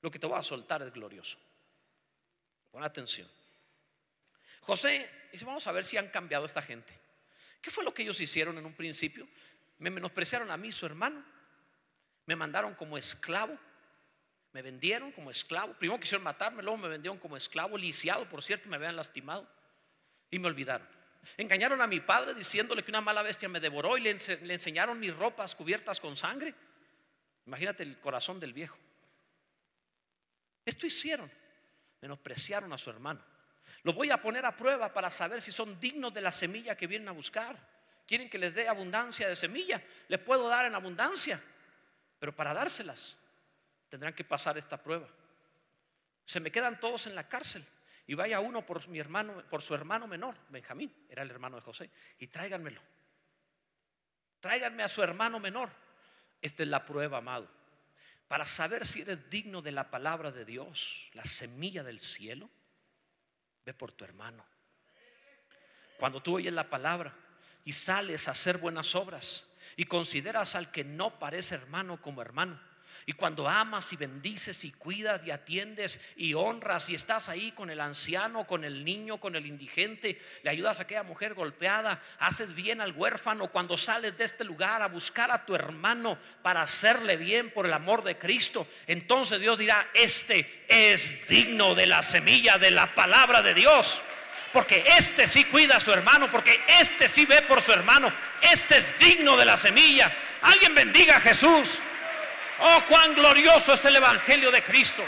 [0.00, 1.38] Lo que te voy a soltar es glorioso.
[2.70, 3.28] Pon atención.
[4.60, 6.98] José dice, vamos a ver si han cambiado esta gente.
[7.60, 9.28] ¿Qué fue lo que ellos hicieron en un principio?
[9.78, 11.24] Me menospreciaron a mí, su hermano.
[12.26, 13.56] Me mandaron como esclavo.
[14.52, 15.74] Me vendieron como esclavo.
[15.74, 19.48] Primero quisieron matarme, luego me vendieron como esclavo, lisiado, por cierto, me habían lastimado.
[20.30, 20.86] Y me olvidaron.
[21.36, 25.14] Engañaron a mi padre diciéndole que una mala bestia me devoró y le, enseñaron mis
[25.14, 26.54] ropas cubiertas con sangre.
[27.46, 28.78] Imagínate el corazón del viejo.
[30.64, 31.30] Esto hicieron.
[32.00, 33.20] Menospreciaron a su hermano.
[33.84, 36.86] Los voy a poner a prueba para saber si son dignos de la semilla que
[36.86, 37.56] vienen a buscar.
[38.06, 39.82] Quieren que les dé abundancia de semilla.
[40.08, 41.40] Les puedo dar en abundancia.
[42.18, 43.16] Pero para dárselas
[43.88, 45.08] tendrán que pasar esta prueba.
[46.24, 47.64] Se me quedan todos en la cárcel.
[48.06, 51.62] Y vaya uno por mi hermano, por su hermano menor, Benjamín, era el hermano de
[51.62, 52.80] José, y tráiganmelo.
[54.40, 55.70] Tráiganme a su hermano menor.
[56.40, 57.62] Esta es la prueba, amado
[58.32, 62.48] para saber si eres digno de la palabra de Dios, la semilla del cielo,
[63.66, 64.42] ve por tu hermano.
[65.98, 67.14] Cuando tú oyes la palabra
[67.66, 72.58] y sales a hacer buenas obras y consideras al que no parece hermano como hermano,
[73.06, 77.70] y cuando amas y bendices y cuidas y atiendes y honras y estás ahí con
[77.70, 82.54] el anciano, con el niño, con el indigente, le ayudas a aquella mujer golpeada, haces
[82.54, 87.16] bien al huérfano, cuando sales de este lugar a buscar a tu hermano para hacerle
[87.16, 92.58] bien por el amor de Cristo, entonces Dios dirá, este es digno de la semilla
[92.58, 94.00] de la palabra de Dios.
[94.52, 98.76] Porque este sí cuida a su hermano, porque este sí ve por su hermano, este
[98.76, 100.12] es digno de la semilla.
[100.42, 101.78] Alguien bendiga a Jesús.
[102.64, 105.02] Oh, cuán glorioso es el Evangelio de Cristo.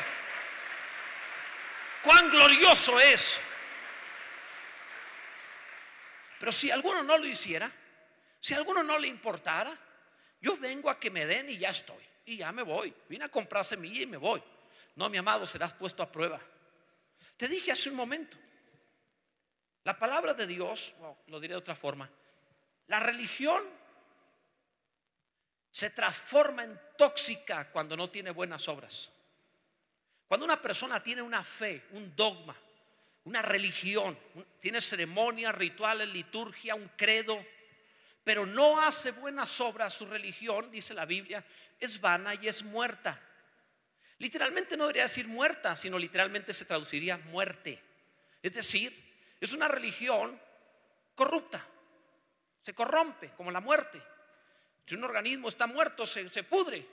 [2.02, 3.38] Cuán glorioso es.
[6.40, 7.70] Pero si alguno no lo hiciera,
[8.40, 9.72] si alguno no le importara,
[10.40, 12.04] yo vengo a que me den y ya estoy.
[12.26, 12.92] Y ya me voy.
[13.08, 14.42] Vine a comprar semilla y me voy.
[14.96, 16.40] No, mi amado, serás puesto a prueba.
[17.36, 18.36] Te dije hace un momento,
[19.84, 20.92] la palabra de Dios,
[21.28, 22.10] lo diré de otra forma,
[22.88, 23.62] la religión
[25.74, 29.10] se transforma en tóxica cuando no tiene buenas obras.
[30.28, 32.56] Cuando una persona tiene una fe, un dogma,
[33.24, 34.16] una religión,
[34.60, 37.44] tiene ceremonias, rituales, liturgia, un credo,
[38.22, 41.44] pero no hace buenas obras, su religión, dice la Biblia,
[41.80, 43.20] es vana y es muerta.
[44.18, 47.82] Literalmente no debería decir muerta, sino literalmente se traduciría muerte.
[48.40, 48.96] Es decir,
[49.40, 50.40] es una religión
[51.16, 51.66] corrupta,
[52.62, 54.13] se corrompe como la muerte.
[54.86, 56.86] Si un organismo está muerto, se, pudre.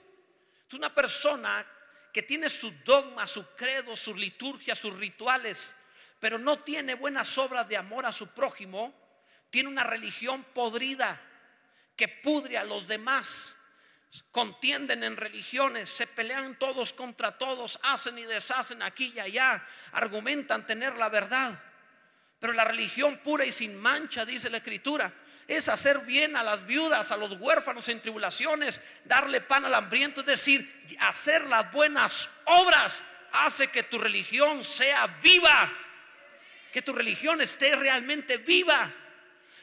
[0.67, 1.65] Es una persona
[2.13, 5.75] que tiene su dogma, su credo, su liturgia, sus rituales,
[6.19, 8.93] pero no tiene buenas obras de amor a su prójimo,
[9.49, 11.19] tiene una religión podrida
[11.95, 13.55] que pudre a los demás.
[14.31, 20.65] Contienden en religiones, se pelean todos contra todos, hacen y deshacen aquí y allá, argumentan
[20.65, 21.61] tener la verdad.
[22.39, 25.13] Pero la religión pura y sin mancha, dice la escritura,
[25.51, 30.21] es hacer bien a las viudas, a los huérfanos en tribulaciones, darle pan al hambriento,
[30.21, 35.71] es decir, hacer las buenas obras hace que tu religión sea viva,
[36.71, 38.93] que tu religión esté realmente viva.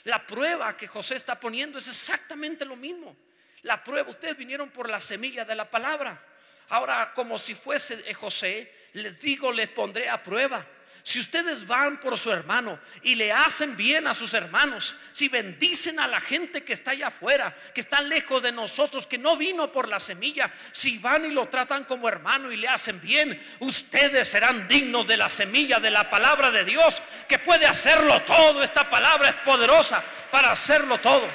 [0.05, 3.17] La prueba que José está poniendo es exactamente lo mismo.
[3.63, 6.23] La prueba, ustedes vinieron por la semilla de la palabra.
[6.69, 10.67] Ahora, como si fuese José, les digo, les pondré a prueba.
[11.09, 15.99] Si ustedes van por su hermano y le hacen bien a sus hermanos, si bendicen
[15.99, 19.73] a la gente que está allá afuera, que está lejos de nosotros, que no vino
[19.73, 24.29] por la semilla, si van y lo tratan como hermano y le hacen bien, ustedes
[24.29, 28.63] serán dignos de la semilla de la palabra de Dios, que puede hacerlo todo.
[28.63, 31.27] Esta palabra es poderosa para hacerlo todo.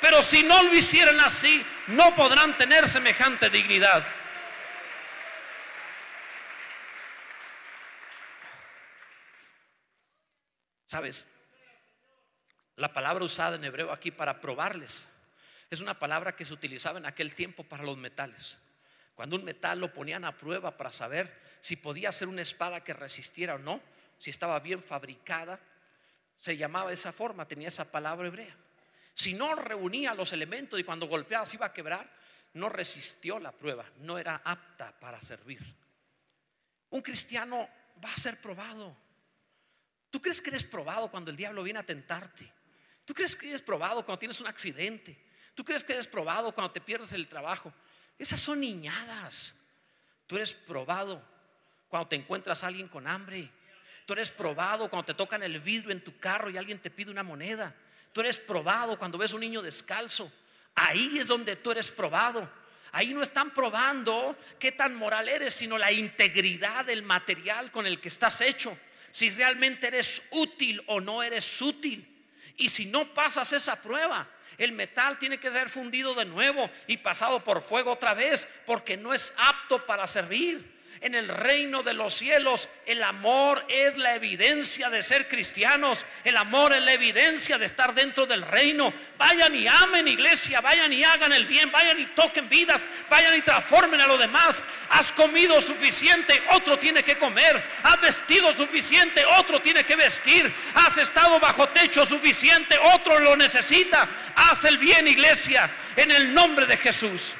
[0.00, 4.02] Pero si no lo hicieran así, no podrán tener semejante dignidad.
[10.90, 11.24] ¿Sabes?
[12.74, 15.08] La palabra usada en hebreo aquí para probarles
[15.70, 18.58] es una palabra que se utilizaba en aquel tiempo para los metales.
[19.14, 22.92] Cuando un metal lo ponían a prueba para saber si podía ser una espada que
[22.92, 23.80] resistiera o no,
[24.18, 25.60] si estaba bien fabricada,
[26.36, 28.56] se llamaba de esa forma, tenía esa palabra hebrea.
[29.14, 32.10] Si no reunía los elementos y cuando golpeaba se iba a quebrar,
[32.54, 35.62] no resistió la prueba, no era apta para servir.
[36.88, 37.68] Un cristiano
[38.04, 39.09] va a ser probado.
[40.10, 42.52] ¿Tú crees que eres probado cuando el diablo viene a tentarte?
[43.04, 45.18] ¿Tú crees que eres probado cuando tienes un accidente?
[45.54, 47.72] ¿Tú crees que eres probado cuando te pierdes el trabajo?
[48.18, 49.54] Esas son niñadas.
[50.26, 51.22] Tú eres probado
[51.88, 53.50] cuando te encuentras a alguien con hambre.
[54.06, 57.10] Tú eres probado cuando te tocan el vidrio en tu carro y alguien te pide
[57.10, 57.74] una moneda.
[58.12, 60.32] Tú eres probado cuando ves un niño descalzo.
[60.74, 62.50] Ahí es donde tú eres probado.
[62.92, 68.00] Ahí no están probando qué tan moral eres, sino la integridad del material con el
[68.00, 68.76] que estás hecho.
[69.10, 72.06] Si realmente eres útil o no eres útil.
[72.56, 76.98] Y si no pasas esa prueba, el metal tiene que ser fundido de nuevo y
[76.98, 81.94] pasado por fuego otra vez, porque no es apto para servir en el reino de
[81.94, 82.68] los cielos.
[82.86, 86.04] El amor es la evidencia de ser cristianos.
[86.24, 88.92] El amor es la evidencia de estar dentro del reino.
[89.16, 93.42] Vayan y amen iglesia, vayan y hagan el bien, vayan y toquen vidas, vayan y
[93.42, 94.62] transformen a los demás.
[94.90, 97.62] Has comido suficiente, otro tiene que comer.
[97.82, 100.52] Has vestido suficiente, otro tiene que vestir.
[100.74, 104.08] Has estado bajo techo suficiente, otro lo necesita.
[104.36, 107.34] Haz el bien iglesia en el nombre de Jesús.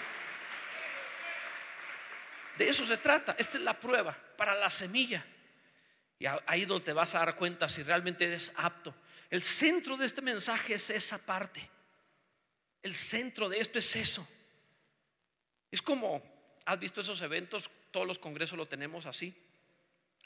[2.60, 3.34] De eso se trata.
[3.38, 5.24] Esta es la prueba para la semilla.
[6.18, 8.94] Y ahí donde te vas a dar cuenta si realmente eres apto.
[9.30, 11.66] El centro de este mensaje es esa parte.
[12.82, 14.28] El centro de esto es eso.
[15.70, 16.22] Es como,
[16.66, 17.70] ¿has visto esos eventos?
[17.90, 19.34] Todos los congresos lo tenemos así,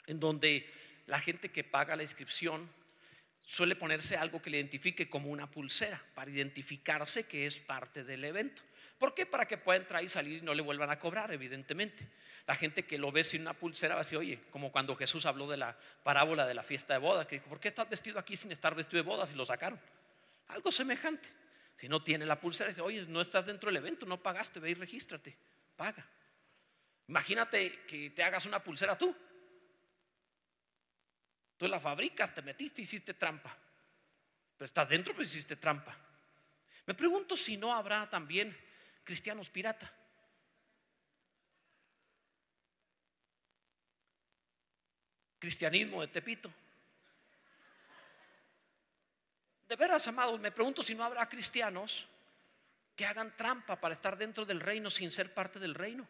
[0.05, 0.69] en donde
[1.05, 2.69] la gente que paga la inscripción
[3.45, 8.25] suele ponerse algo que le identifique como una pulsera, para identificarse que es parte del
[8.25, 8.63] evento.
[8.97, 9.25] ¿Por qué?
[9.25, 12.07] Para que pueda entrar y salir y no le vuelvan a cobrar, evidentemente.
[12.47, 15.25] La gente que lo ve sin una pulsera va a decir, oye, como cuando Jesús
[15.25, 18.19] habló de la parábola de la fiesta de bodas, que dijo, ¿por qué estás vestido
[18.19, 19.31] aquí sin estar vestido de bodas?
[19.31, 19.79] Y lo sacaron.
[20.47, 21.27] Algo semejante.
[21.77, 24.71] Si no tiene la pulsera, dice, oye, no estás dentro del evento, no pagaste, ve
[24.71, 25.35] y regístrate,
[25.75, 26.07] paga.
[27.07, 29.15] Imagínate que te hagas una pulsera tú.
[31.57, 33.55] Tú la fabricas, te metiste, hiciste trampa.
[34.57, 35.95] Pero estás dentro, pues hiciste trampa.
[36.85, 38.55] Me pregunto si no habrá también
[39.03, 39.91] cristianos pirata.
[45.39, 46.51] Cristianismo de Tepito.
[49.67, 52.07] De veras, amados, me pregunto si no habrá cristianos
[52.95, 56.07] que hagan trampa para estar dentro del reino sin ser parte del reino.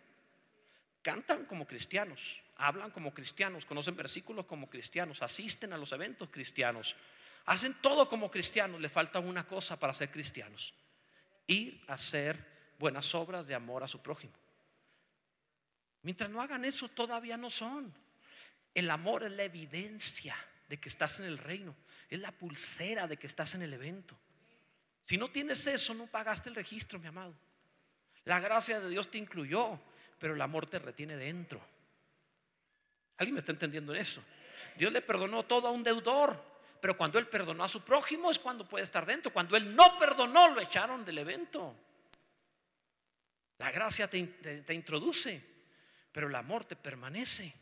[1.01, 6.95] Cantan como cristianos, hablan como cristianos, conocen versículos como cristianos, asisten a los eventos cristianos,
[7.45, 8.79] hacen todo como cristianos.
[8.79, 10.73] Le falta una cosa para ser cristianos:
[11.47, 12.37] ir a ser
[12.79, 14.33] buenas obras de amor a su prójimo.
[16.01, 17.93] Mientras no hagan eso, todavía no son.
[18.73, 20.35] El amor es la evidencia
[20.67, 21.75] de que estás en el reino,
[22.09, 24.17] es la pulsera de que estás en el evento.
[25.05, 27.33] Si no tienes eso, no pagaste el registro, mi amado.
[28.25, 29.79] La gracia de Dios te incluyó,
[30.19, 31.61] pero el amor te retiene dentro.
[33.17, 34.21] ¿Alguien me está entendiendo en eso?
[34.75, 36.41] Dios le perdonó todo a un deudor,
[36.81, 39.31] pero cuando Él perdonó a su prójimo es cuando puede estar dentro.
[39.31, 41.75] Cuando Él no perdonó, lo echaron del evento.
[43.57, 44.17] La gracia te,
[44.73, 45.41] introduce,
[46.11, 47.53] pero el amor te permanece.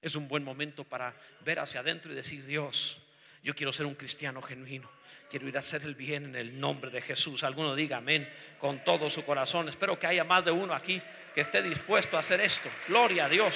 [0.00, 1.14] Es un buen momento para
[1.44, 3.02] ver hacia adentro y decir, Dios,
[3.42, 4.90] yo quiero ser un cristiano genuino.
[5.28, 7.44] Quiero ir a hacer el bien en el nombre de Jesús.
[7.44, 8.28] Alguno diga amén
[8.58, 9.68] con todo su corazón.
[9.68, 11.02] Espero que haya más de uno aquí
[11.38, 12.68] que esté dispuesto a hacer esto.
[12.88, 13.54] Gloria a Dios.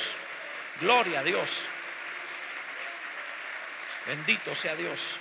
[0.80, 1.66] Gloria a Dios.
[4.07, 5.16] Bendito sea Dios.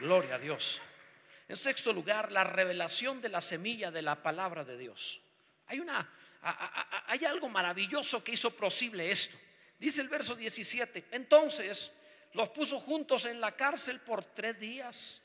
[0.00, 0.80] Gloria a Dios.
[1.48, 5.20] En sexto lugar, la revelación de la semilla de la palabra de Dios.
[5.66, 6.14] Hay, una,
[7.06, 9.36] hay algo maravilloso que hizo posible esto.
[9.78, 11.92] Dice el verso 17, entonces
[12.32, 15.20] los puso juntos en la cárcel por tres días.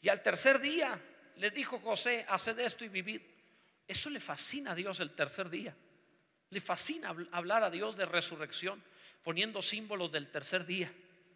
[0.00, 0.96] Y al tercer día
[1.38, 3.22] le dijo José, haced esto y vivid.
[3.86, 5.76] Eso le fascina a Dios el tercer día.
[6.50, 8.82] Le fascina hablar a Dios de resurrección,
[9.22, 10.92] poniendo símbolos del tercer día.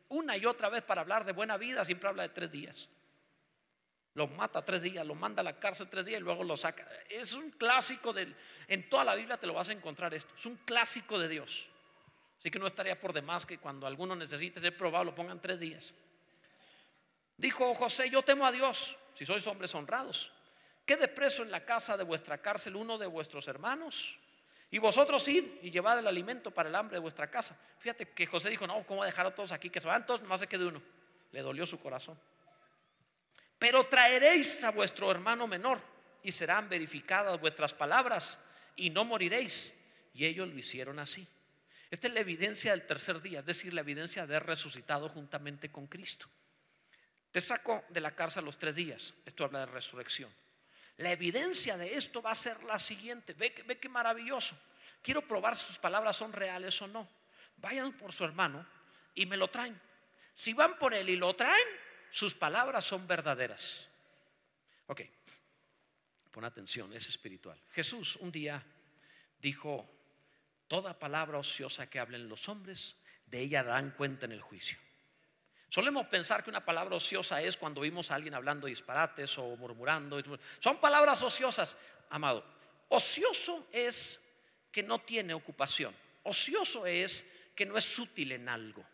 [0.08, 2.88] Una y otra vez para hablar de buena vida, siempre habla de tres días.
[4.14, 6.88] Lo mata tres días, lo manda a la cárcel tres días y luego lo saca.
[7.10, 8.34] Es un clásico del,
[8.66, 10.34] en toda la Biblia te lo vas a encontrar esto.
[10.34, 11.66] Es un clásico de Dios.
[12.38, 15.60] Así que no estaría por demás que cuando alguno necesite ser probado lo pongan tres
[15.60, 15.92] días.
[17.36, 20.32] Dijo José, yo temo a Dios, si sois hombres honrados.
[20.86, 24.16] Quede preso en la casa de vuestra cárcel uno de vuestros hermanos.
[24.70, 27.60] Y vosotros id y llevad el alimento para el hambre de vuestra casa.
[27.78, 30.06] Fíjate que José dijo, no, ¿cómo dejar a todos aquí que se van?
[30.06, 30.80] Todos, más se quede uno.
[31.32, 32.18] Le dolió su corazón.
[33.58, 35.80] Pero traeréis a vuestro hermano menor
[36.22, 38.38] y serán verificadas vuestras palabras
[38.76, 39.74] y no moriréis.
[40.14, 41.26] Y ellos lo hicieron así.
[41.90, 45.70] Esta es la evidencia del tercer día, es decir, la evidencia de haber resucitado juntamente
[45.70, 46.26] con Cristo.
[47.30, 49.14] Te saco de la cárcel los tres días.
[49.24, 50.30] Esto habla de resurrección.
[50.98, 53.34] La evidencia de esto va a ser la siguiente.
[53.34, 54.56] Ve, ve qué maravilloso.
[55.02, 57.08] Quiero probar si sus palabras son reales o no.
[57.58, 58.66] Vayan por su hermano
[59.14, 59.80] y me lo traen.
[60.32, 61.68] Si van por él y lo traen,
[62.10, 63.88] sus palabras son verdaderas.
[64.86, 65.02] Ok,
[66.30, 67.60] pon atención, es espiritual.
[67.70, 68.62] Jesús un día
[69.38, 69.88] dijo,
[70.68, 74.78] toda palabra ociosa que hablen los hombres, de ella darán cuenta en el juicio.
[75.68, 80.20] Solemos pensar que una palabra ociosa es cuando vimos a alguien hablando disparates o murmurando.
[80.58, 81.76] Son palabras ociosas,
[82.10, 82.44] amado.
[82.88, 84.22] Ocioso es
[84.70, 85.94] que no tiene ocupación.
[86.22, 88.84] Ocioso es que no es útil en algo.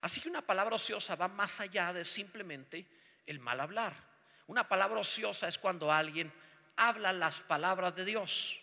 [0.00, 2.86] Así que una palabra ociosa va más allá de simplemente
[3.26, 3.94] el mal hablar.
[4.46, 6.32] Una palabra ociosa es cuando alguien
[6.76, 8.60] habla las palabras de Dios,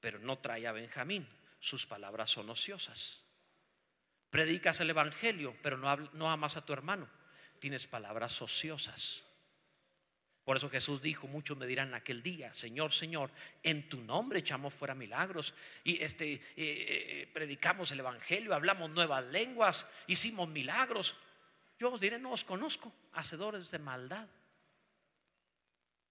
[0.00, 1.28] pero no trae a Benjamín.
[1.60, 3.23] Sus palabras son ociosas.
[4.34, 7.08] Predicas el Evangelio, pero no, no amas a tu hermano.
[7.60, 9.22] Tienes palabras ociosas.
[10.44, 13.30] Por eso Jesús dijo, muchos me dirán aquel día, Señor, Señor,
[13.62, 15.54] en tu nombre echamos fuera milagros
[15.84, 21.14] y este, eh, eh, predicamos el Evangelio, hablamos nuevas lenguas, hicimos milagros.
[21.78, 24.26] Yo os diré, no os conozco, hacedores de maldad.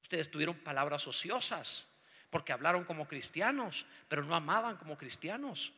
[0.02, 1.90] Ustedes tuvieron palabras ociosas
[2.30, 5.74] porque hablaron como cristianos, pero no amaban como cristianos.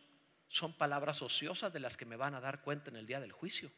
[0.48, 3.32] Son palabras ociosas de las que me van a dar cuenta en el día del
[3.32, 3.72] juicio.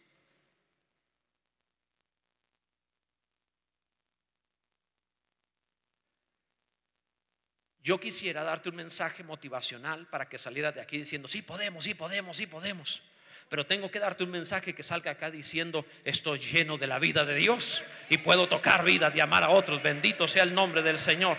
[7.88, 11.94] Yo quisiera darte un mensaje motivacional para que salieras de aquí diciendo, sí podemos, sí
[11.94, 13.02] podemos, sí podemos.
[13.48, 17.24] Pero tengo que darte un mensaje que salga acá diciendo, estoy lleno de la vida
[17.24, 19.82] de Dios y puedo tocar vida y amar a otros.
[19.82, 21.38] Bendito sea el nombre del Señor.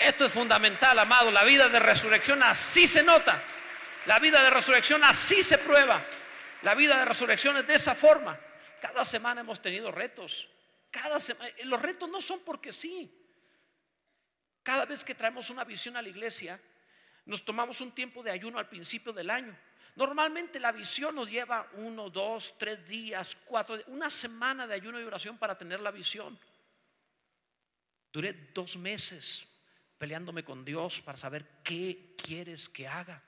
[0.00, 1.30] Esto es fundamental, amado.
[1.30, 3.40] La vida de resurrección así se nota.
[4.06, 6.04] La vida de resurrección así se prueba.
[6.62, 8.38] La vida de resurrección es de esa forma.
[8.80, 10.48] Cada semana hemos tenido retos.
[10.90, 13.10] Cada semana, los retos no son porque sí.
[14.62, 16.60] Cada vez que traemos una visión a la iglesia,
[17.26, 19.56] nos tomamos un tiempo de ayuno al principio del año.
[19.96, 25.04] Normalmente la visión nos lleva uno, dos, tres días, cuatro, una semana de ayuno y
[25.04, 26.38] oración para tener la visión.
[28.12, 29.48] Duré dos meses
[29.98, 33.22] peleándome con Dios para saber qué quieres que haga.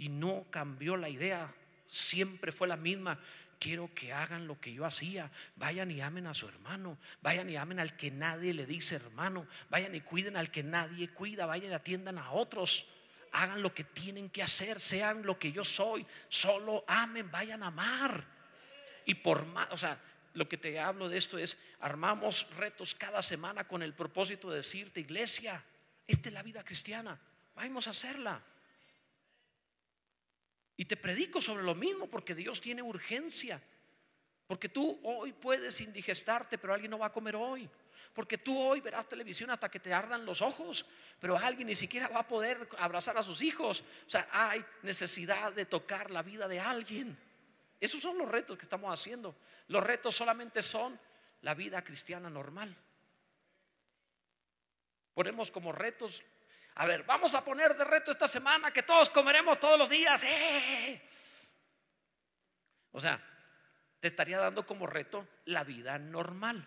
[0.00, 1.54] Y no cambió la idea,
[1.88, 3.20] siempre fue la misma
[3.60, 5.30] quiero que hagan lo que yo hacía.
[5.54, 6.98] Vayan y amen a su hermano.
[7.20, 9.46] Vayan y amen al que nadie le dice hermano.
[9.68, 11.46] Vayan y cuiden al que nadie cuida.
[11.46, 12.86] Vayan y atiendan a otros.
[13.32, 14.80] Hagan lo que tienen que hacer.
[14.80, 16.04] Sean lo que yo soy.
[16.28, 17.30] Solo amen.
[17.30, 18.24] Vayan a amar.
[19.04, 20.00] Y por más, o sea,
[20.34, 24.56] lo que te hablo de esto es, armamos retos cada semana con el propósito de
[24.56, 25.62] decirte, iglesia,
[26.06, 27.20] esta es la vida cristiana.
[27.54, 28.42] Vamos a hacerla.
[30.80, 33.60] Y te predico sobre lo mismo porque Dios tiene urgencia.
[34.46, 37.68] Porque tú hoy puedes indigestarte, pero alguien no va a comer hoy.
[38.14, 40.86] Porque tú hoy verás televisión hasta que te ardan los ojos,
[41.20, 43.84] pero alguien ni siquiera va a poder abrazar a sus hijos.
[44.06, 47.14] O sea, hay necesidad de tocar la vida de alguien.
[47.78, 49.36] Esos son los retos que estamos haciendo.
[49.68, 50.98] Los retos solamente son
[51.42, 52.74] la vida cristiana normal.
[55.12, 56.24] Ponemos como retos
[56.80, 60.22] a ver, vamos a poner de reto esta semana que todos comeremos todos los días.
[60.22, 61.02] ¡Eh!
[62.92, 63.22] O sea,
[64.00, 66.66] te estaría dando como reto la vida normal.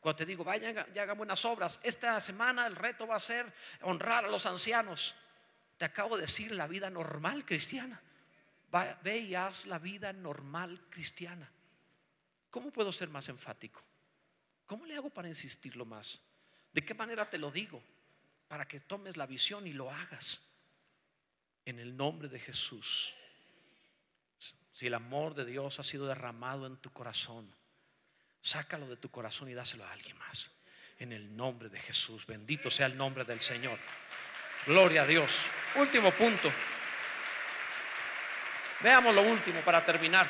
[0.00, 3.52] Cuando te digo, vayan y hagan buenas obras, esta semana el reto va a ser
[3.82, 5.14] honrar a los ancianos.
[5.76, 8.00] Te acabo de decir la vida normal cristiana.
[9.02, 11.52] ve y haz la vida normal cristiana.
[12.48, 13.84] ¿Cómo puedo ser más enfático?
[14.64, 16.22] ¿Cómo le hago para insistirlo más?
[16.72, 17.84] ¿De qué manera te lo digo?
[18.50, 20.40] Para que tomes la visión y lo hagas
[21.64, 23.14] en el nombre de Jesús.
[24.72, 27.48] Si el amor de Dios ha sido derramado en tu corazón,
[28.40, 30.50] sácalo de tu corazón y dáselo a alguien más.
[30.98, 32.26] En el nombre de Jesús.
[32.26, 33.78] Bendito sea el nombre del Señor.
[34.66, 35.44] Gloria a Dios.
[35.76, 36.50] Último punto.
[38.80, 40.28] Veamos lo último para terminar.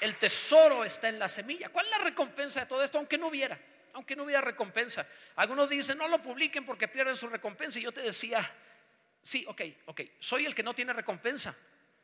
[0.00, 1.68] El tesoro está en la semilla.
[1.68, 2.96] ¿Cuál es la recompensa de todo esto?
[2.96, 5.08] Aunque no hubiera aunque no hubiera recompensa.
[5.36, 7.78] Algunos dicen, no lo publiquen porque pierden su recompensa.
[7.78, 8.46] Y yo te decía,
[9.22, 11.56] sí, ok, ok, soy el que no tiene recompensa.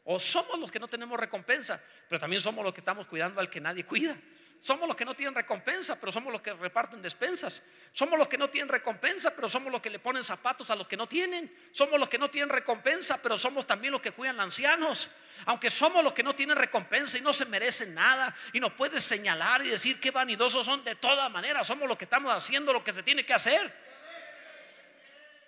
[0.04, 1.78] O somos los que no tenemos recompensa,
[2.08, 4.16] pero también somos los que estamos cuidando al que nadie cuida.
[4.62, 7.64] Somos los que no tienen recompensa, pero somos los que reparten despensas.
[7.90, 10.86] Somos los que no tienen recompensa, pero somos los que le ponen zapatos a los
[10.86, 11.52] que no tienen.
[11.72, 15.10] Somos los que no tienen recompensa, pero somos también los que cuidan a ancianos.
[15.46, 19.02] Aunque somos los que no tienen recompensa y no se merecen nada, y nos puedes
[19.02, 22.84] señalar y decir que vanidosos son de todas maneras, somos los que estamos haciendo lo
[22.84, 23.74] que se tiene que hacer.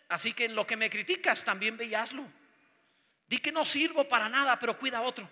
[0.08, 1.88] Así que en lo que me criticas, también ve
[3.28, 5.30] Di que no sirvo para nada, pero cuida a otro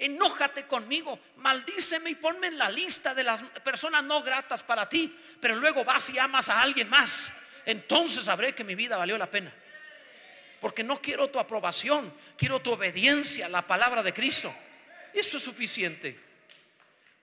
[0.00, 5.16] enójate conmigo, maldíceme y ponme en la lista de las personas no gratas para ti,
[5.40, 7.32] pero luego vas y amas a alguien más.
[7.66, 9.52] Entonces sabré que mi vida valió la pena.
[10.60, 14.54] Porque no quiero tu aprobación, quiero tu obediencia a la palabra de Cristo.
[15.12, 16.18] Eso es suficiente.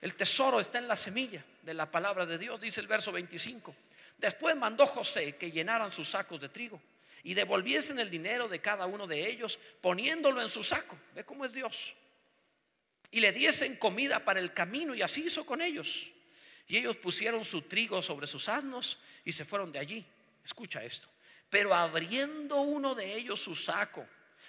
[0.00, 3.74] El tesoro está en la semilla de la palabra de Dios, dice el verso 25.
[4.16, 6.80] Después mandó José que llenaran sus sacos de trigo
[7.22, 10.96] y devolviesen el dinero de cada uno de ellos poniéndolo en su saco.
[11.14, 11.94] ¿Ve cómo es Dios?
[13.10, 16.10] Y le diesen comida para el camino y así hizo con ellos.
[16.66, 20.04] Y ellos pusieron su trigo sobre sus asnos y se fueron de allí.
[20.44, 21.08] Escucha esto.
[21.48, 24.06] Pero abriendo uno de ellos su saco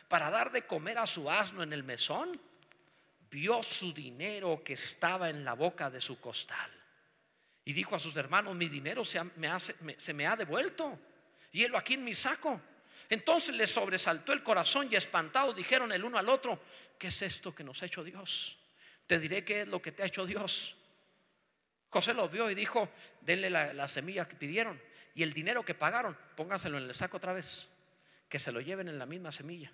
[0.10, 2.39] para dar de comer a su asno en el mesón,
[3.32, 6.72] vio su dinero que estaba en la boca de su costal.
[7.64, 10.99] Y dijo a sus hermanos, mi dinero se, me, ha devuelto.
[11.51, 12.60] Y él aquí en mi saco.
[13.10, 16.62] Entonces le sobresaltó el corazón y espantados dijeron el uno al otro,
[16.97, 18.58] ¿qué es esto que nos ha hecho Dios?
[19.08, 20.76] Te diré qué es lo que te ha hecho Dios.
[21.89, 22.89] José lo vio y dijo,
[23.22, 24.80] denle la, la semilla que pidieron
[25.16, 27.68] y el dinero que pagaron, póngaselo en el saco otra vez,
[28.28, 29.72] que se lo lleven en la misma semilla.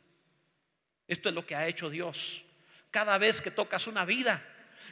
[1.08, 2.46] Esto es lo que ha hecho Dios.
[2.90, 4.44] Cada vez que tocas una vida,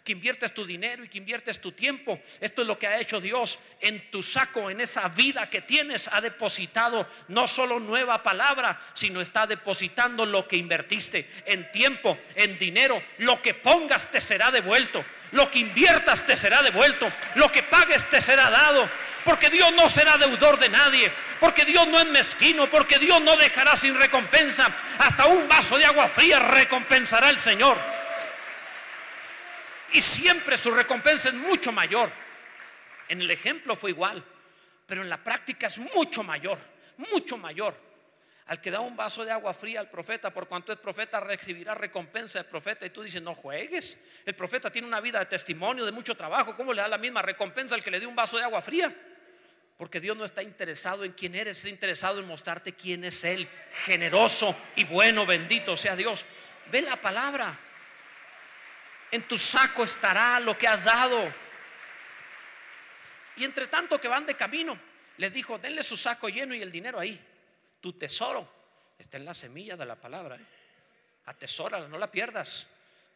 [0.04, 2.20] que inviertes tu dinero y que inviertes tu tiempo.
[2.40, 6.08] Esto es lo que ha hecho Dios en tu saco, en esa vida que tienes.
[6.08, 12.58] Ha depositado no solo nueva palabra, sino está depositando lo que invertiste en tiempo, en
[12.58, 13.02] dinero.
[13.20, 15.04] Lo que pongas te será devuelto.
[15.32, 17.12] Lo que inviertas te será devuelto.
[17.36, 18.88] Lo que pagues te será dado.
[19.26, 21.12] Porque Dios no será deudor de nadie.
[21.40, 22.70] Porque Dios no es mezquino.
[22.70, 24.70] Porque Dios no dejará sin recompensa.
[25.00, 27.78] Hasta un vaso de agua fría recompensará el Señor.
[29.94, 32.12] Y siempre su recompensa es mucho mayor.
[33.08, 34.24] En el ejemplo fue igual,
[34.86, 36.58] pero en la práctica es mucho mayor,
[36.98, 37.76] mucho mayor.
[38.48, 41.76] Al que da un vaso de agua fría al profeta, por cuanto es profeta, recibirá
[41.76, 42.86] recompensa del profeta.
[42.86, 43.98] Y tú dices, no juegues.
[44.26, 46.54] El profeta tiene una vida de testimonio, de mucho trabajo.
[46.54, 48.94] ¿Cómo le da la misma recompensa al que le dio un vaso de agua fría?
[49.78, 53.48] Porque Dios no está interesado en quién eres, está interesado en mostrarte quién es Él.
[53.86, 56.26] Generoso y bueno, bendito sea Dios.
[56.70, 57.58] Ve la palabra
[59.14, 61.32] en tu saco estará lo que has dado.
[63.36, 64.76] Y entre tanto que van de camino,
[65.18, 67.24] le dijo, denle su saco lleno y el dinero ahí.
[67.80, 68.49] Tu tesoro
[68.97, 70.38] está en la semilla de la palabra.
[70.38, 70.45] ¿eh?
[71.26, 72.66] Atesórala, no la pierdas.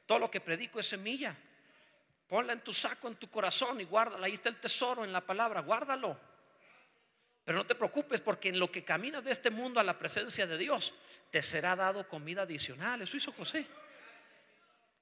[0.06, 1.36] Todo lo que predico es semilla.
[2.28, 4.28] Ponla en tu saco, en tu corazón y guárdala.
[4.28, 6.16] Ahí está el tesoro en la palabra, guárdalo.
[7.44, 10.46] Pero no te preocupes porque en lo que caminas de este mundo a la presencia
[10.46, 10.94] de Dios,
[11.32, 13.02] te será dado comida adicional.
[13.02, 13.66] Eso hizo José.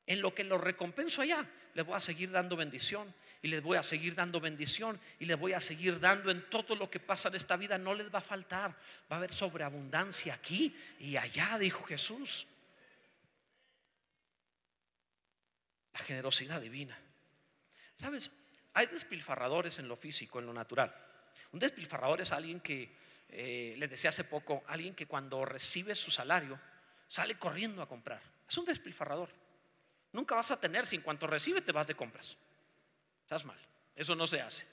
[0.07, 3.77] En lo que lo recompenso allá, les voy a seguir dando bendición y les voy
[3.77, 7.29] a seguir dando bendición y les voy a seguir dando en todo lo que pasa
[7.29, 7.77] en esta vida.
[7.77, 8.71] No les va a faltar,
[9.11, 12.47] va a haber sobreabundancia aquí y allá, dijo Jesús.
[15.93, 16.97] La generosidad divina.
[17.95, 18.31] ¿Sabes?
[18.73, 20.93] Hay despilfarradores en lo físico, en lo natural.
[21.51, 22.95] Un despilfarrador es alguien que,
[23.29, 26.59] eh, les decía hace poco, alguien que cuando recibe su salario
[27.07, 28.21] sale corriendo a comprar.
[28.47, 29.44] Es un despilfarrador.
[30.15, 32.37] Nunca vas a tener si en cuanto recibes te vas de compras.
[33.23, 33.59] Estás mal.
[33.93, 34.65] Eso no se hace.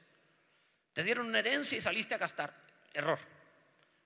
[0.92, 2.54] Te dieron una herencia y saliste a gastar.
[2.94, 3.18] Error.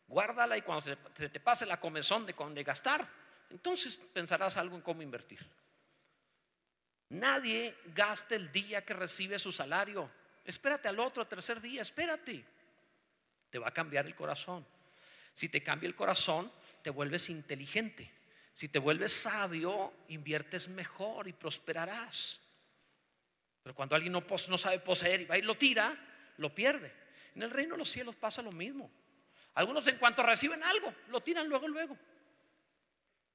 [0.08, 3.06] Guárdala y cuando se, te pase la comezón de, de gastar,
[3.50, 5.40] entonces pensarás algo en cómo invertir.
[7.10, 10.10] Nadie gasta el día que recibe su salario.
[10.42, 12.46] Espérate al otro, tercer día, espérate.
[13.50, 14.66] Te va a cambiar el corazón.
[15.34, 18.10] Si te cambia el corazón, te vuelves inteligente.
[18.56, 22.40] Si te vuelves sabio, inviertes mejor y prosperarás.
[23.62, 25.94] Pero cuando alguien no, sabe poseer y va y lo tira,
[26.38, 26.90] lo pierde.
[27.34, 28.90] En el reino de los cielos pasa lo mismo.
[29.56, 31.98] Algunos en cuanto reciben algo, lo tiran luego, luego.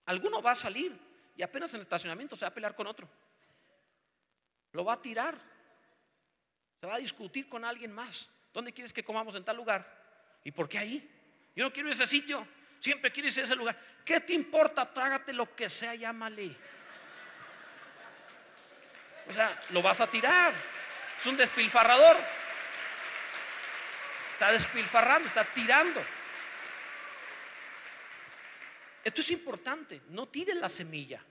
[0.08, 0.98] Alguno va a salir
[1.38, 3.08] y apenas en el estacionamiento se va a pelear con otro.
[4.72, 5.38] Lo va a tirar.
[6.80, 8.28] Se va a discutir con alguien más.
[8.52, 10.40] ¿Dónde quieres que comamos en tal lugar?
[10.44, 11.52] ¿Y por qué ahí?
[11.56, 12.48] Yo no quiero ese sitio
[12.82, 13.78] siempre quieres ir a ese lugar.
[14.04, 14.92] ¿Qué te importa?
[14.92, 16.56] Trágate lo que sea, llámale.
[19.30, 20.54] O sea, lo vas a tirar.
[21.18, 22.18] Es un despilfarrador.
[24.34, 26.04] Está despilfarrando, está tirando.
[29.04, 30.02] Esto es importante.
[30.10, 31.24] No tires la semilla.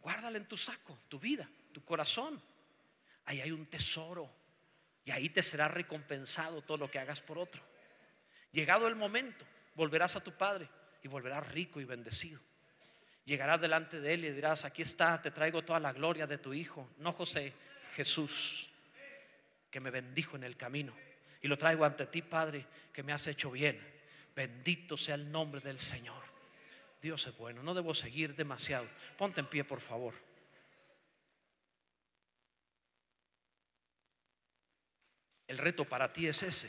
[0.00, 2.42] Guárdala en tu saco, tu vida, tu corazón.
[3.26, 4.28] Ahí hay un tesoro.
[5.04, 7.62] Y ahí te será recompensado todo lo que hagas por otro.
[8.50, 10.68] Llegado el momento, volverás a tu Padre
[11.02, 12.40] y volverás rico y bendecido.
[13.24, 16.54] Llegarás delante de Él y dirás, aquí está, te traigo toda la gloria de tu
[16.54, 17.52] Hijo, no José,
[17.94, 18.70] Jesús,
[19.70, 20.94] que me bendijo en el camino.
[21.42, 23.78] Y lo traigo ante ti, Padre, que me has hecho bien.
[24.34, 26.22] Bendito sea el nombre del Señor.
[27.00, 28.86] Dios es bueno, no debo seguir demasiado.
[29.16, 30.14] Ponte en pie, por favor.
[35.46, 36.68] El reto para ti es ese.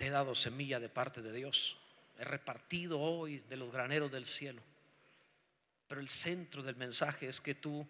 [0.00, 1.76] Te he dado semilla de parte de Dios.
[2.16, 4.62] he repartido hoy de los graneros del cielo.
[5.88, 7.86] Pero el centro del mensaje es que tú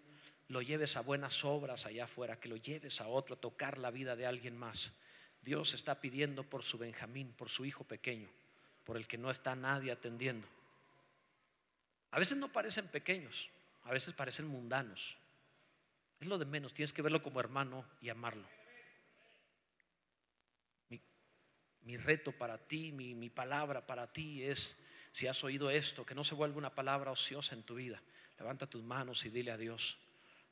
[0.49, 3.91] lo lleves a buenas obras allá afuera, que lo lleves a otro, a tocar la
[3.91, 4.91] vida de alguien más.
[5.41, 8.27] Dios está pidiendo por su Benjamín, por su hijo pequeño,
[8.83, 10.49] por el que no está nadie atendiendo.
[12.11, 13.47] A veces no parecen pequeños,
[13.85, 15.15] a veces parecen mundanos.
[16.19, 18.60] Es lo de menos, tienes que verlo como hermano y amarlo.
[21.83, 26.15] Mi, reto para ti, mi, mi palabra para ti es, si has oído esto, que
[26.15, 28.01] no se vuelva una palabra ociosa en tu vida.
[28.37, 29.97] Levanta tus manos y dile a Dios,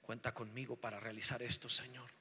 [0.01, 2.18] cuenta conmigo para realizar esto, Señor.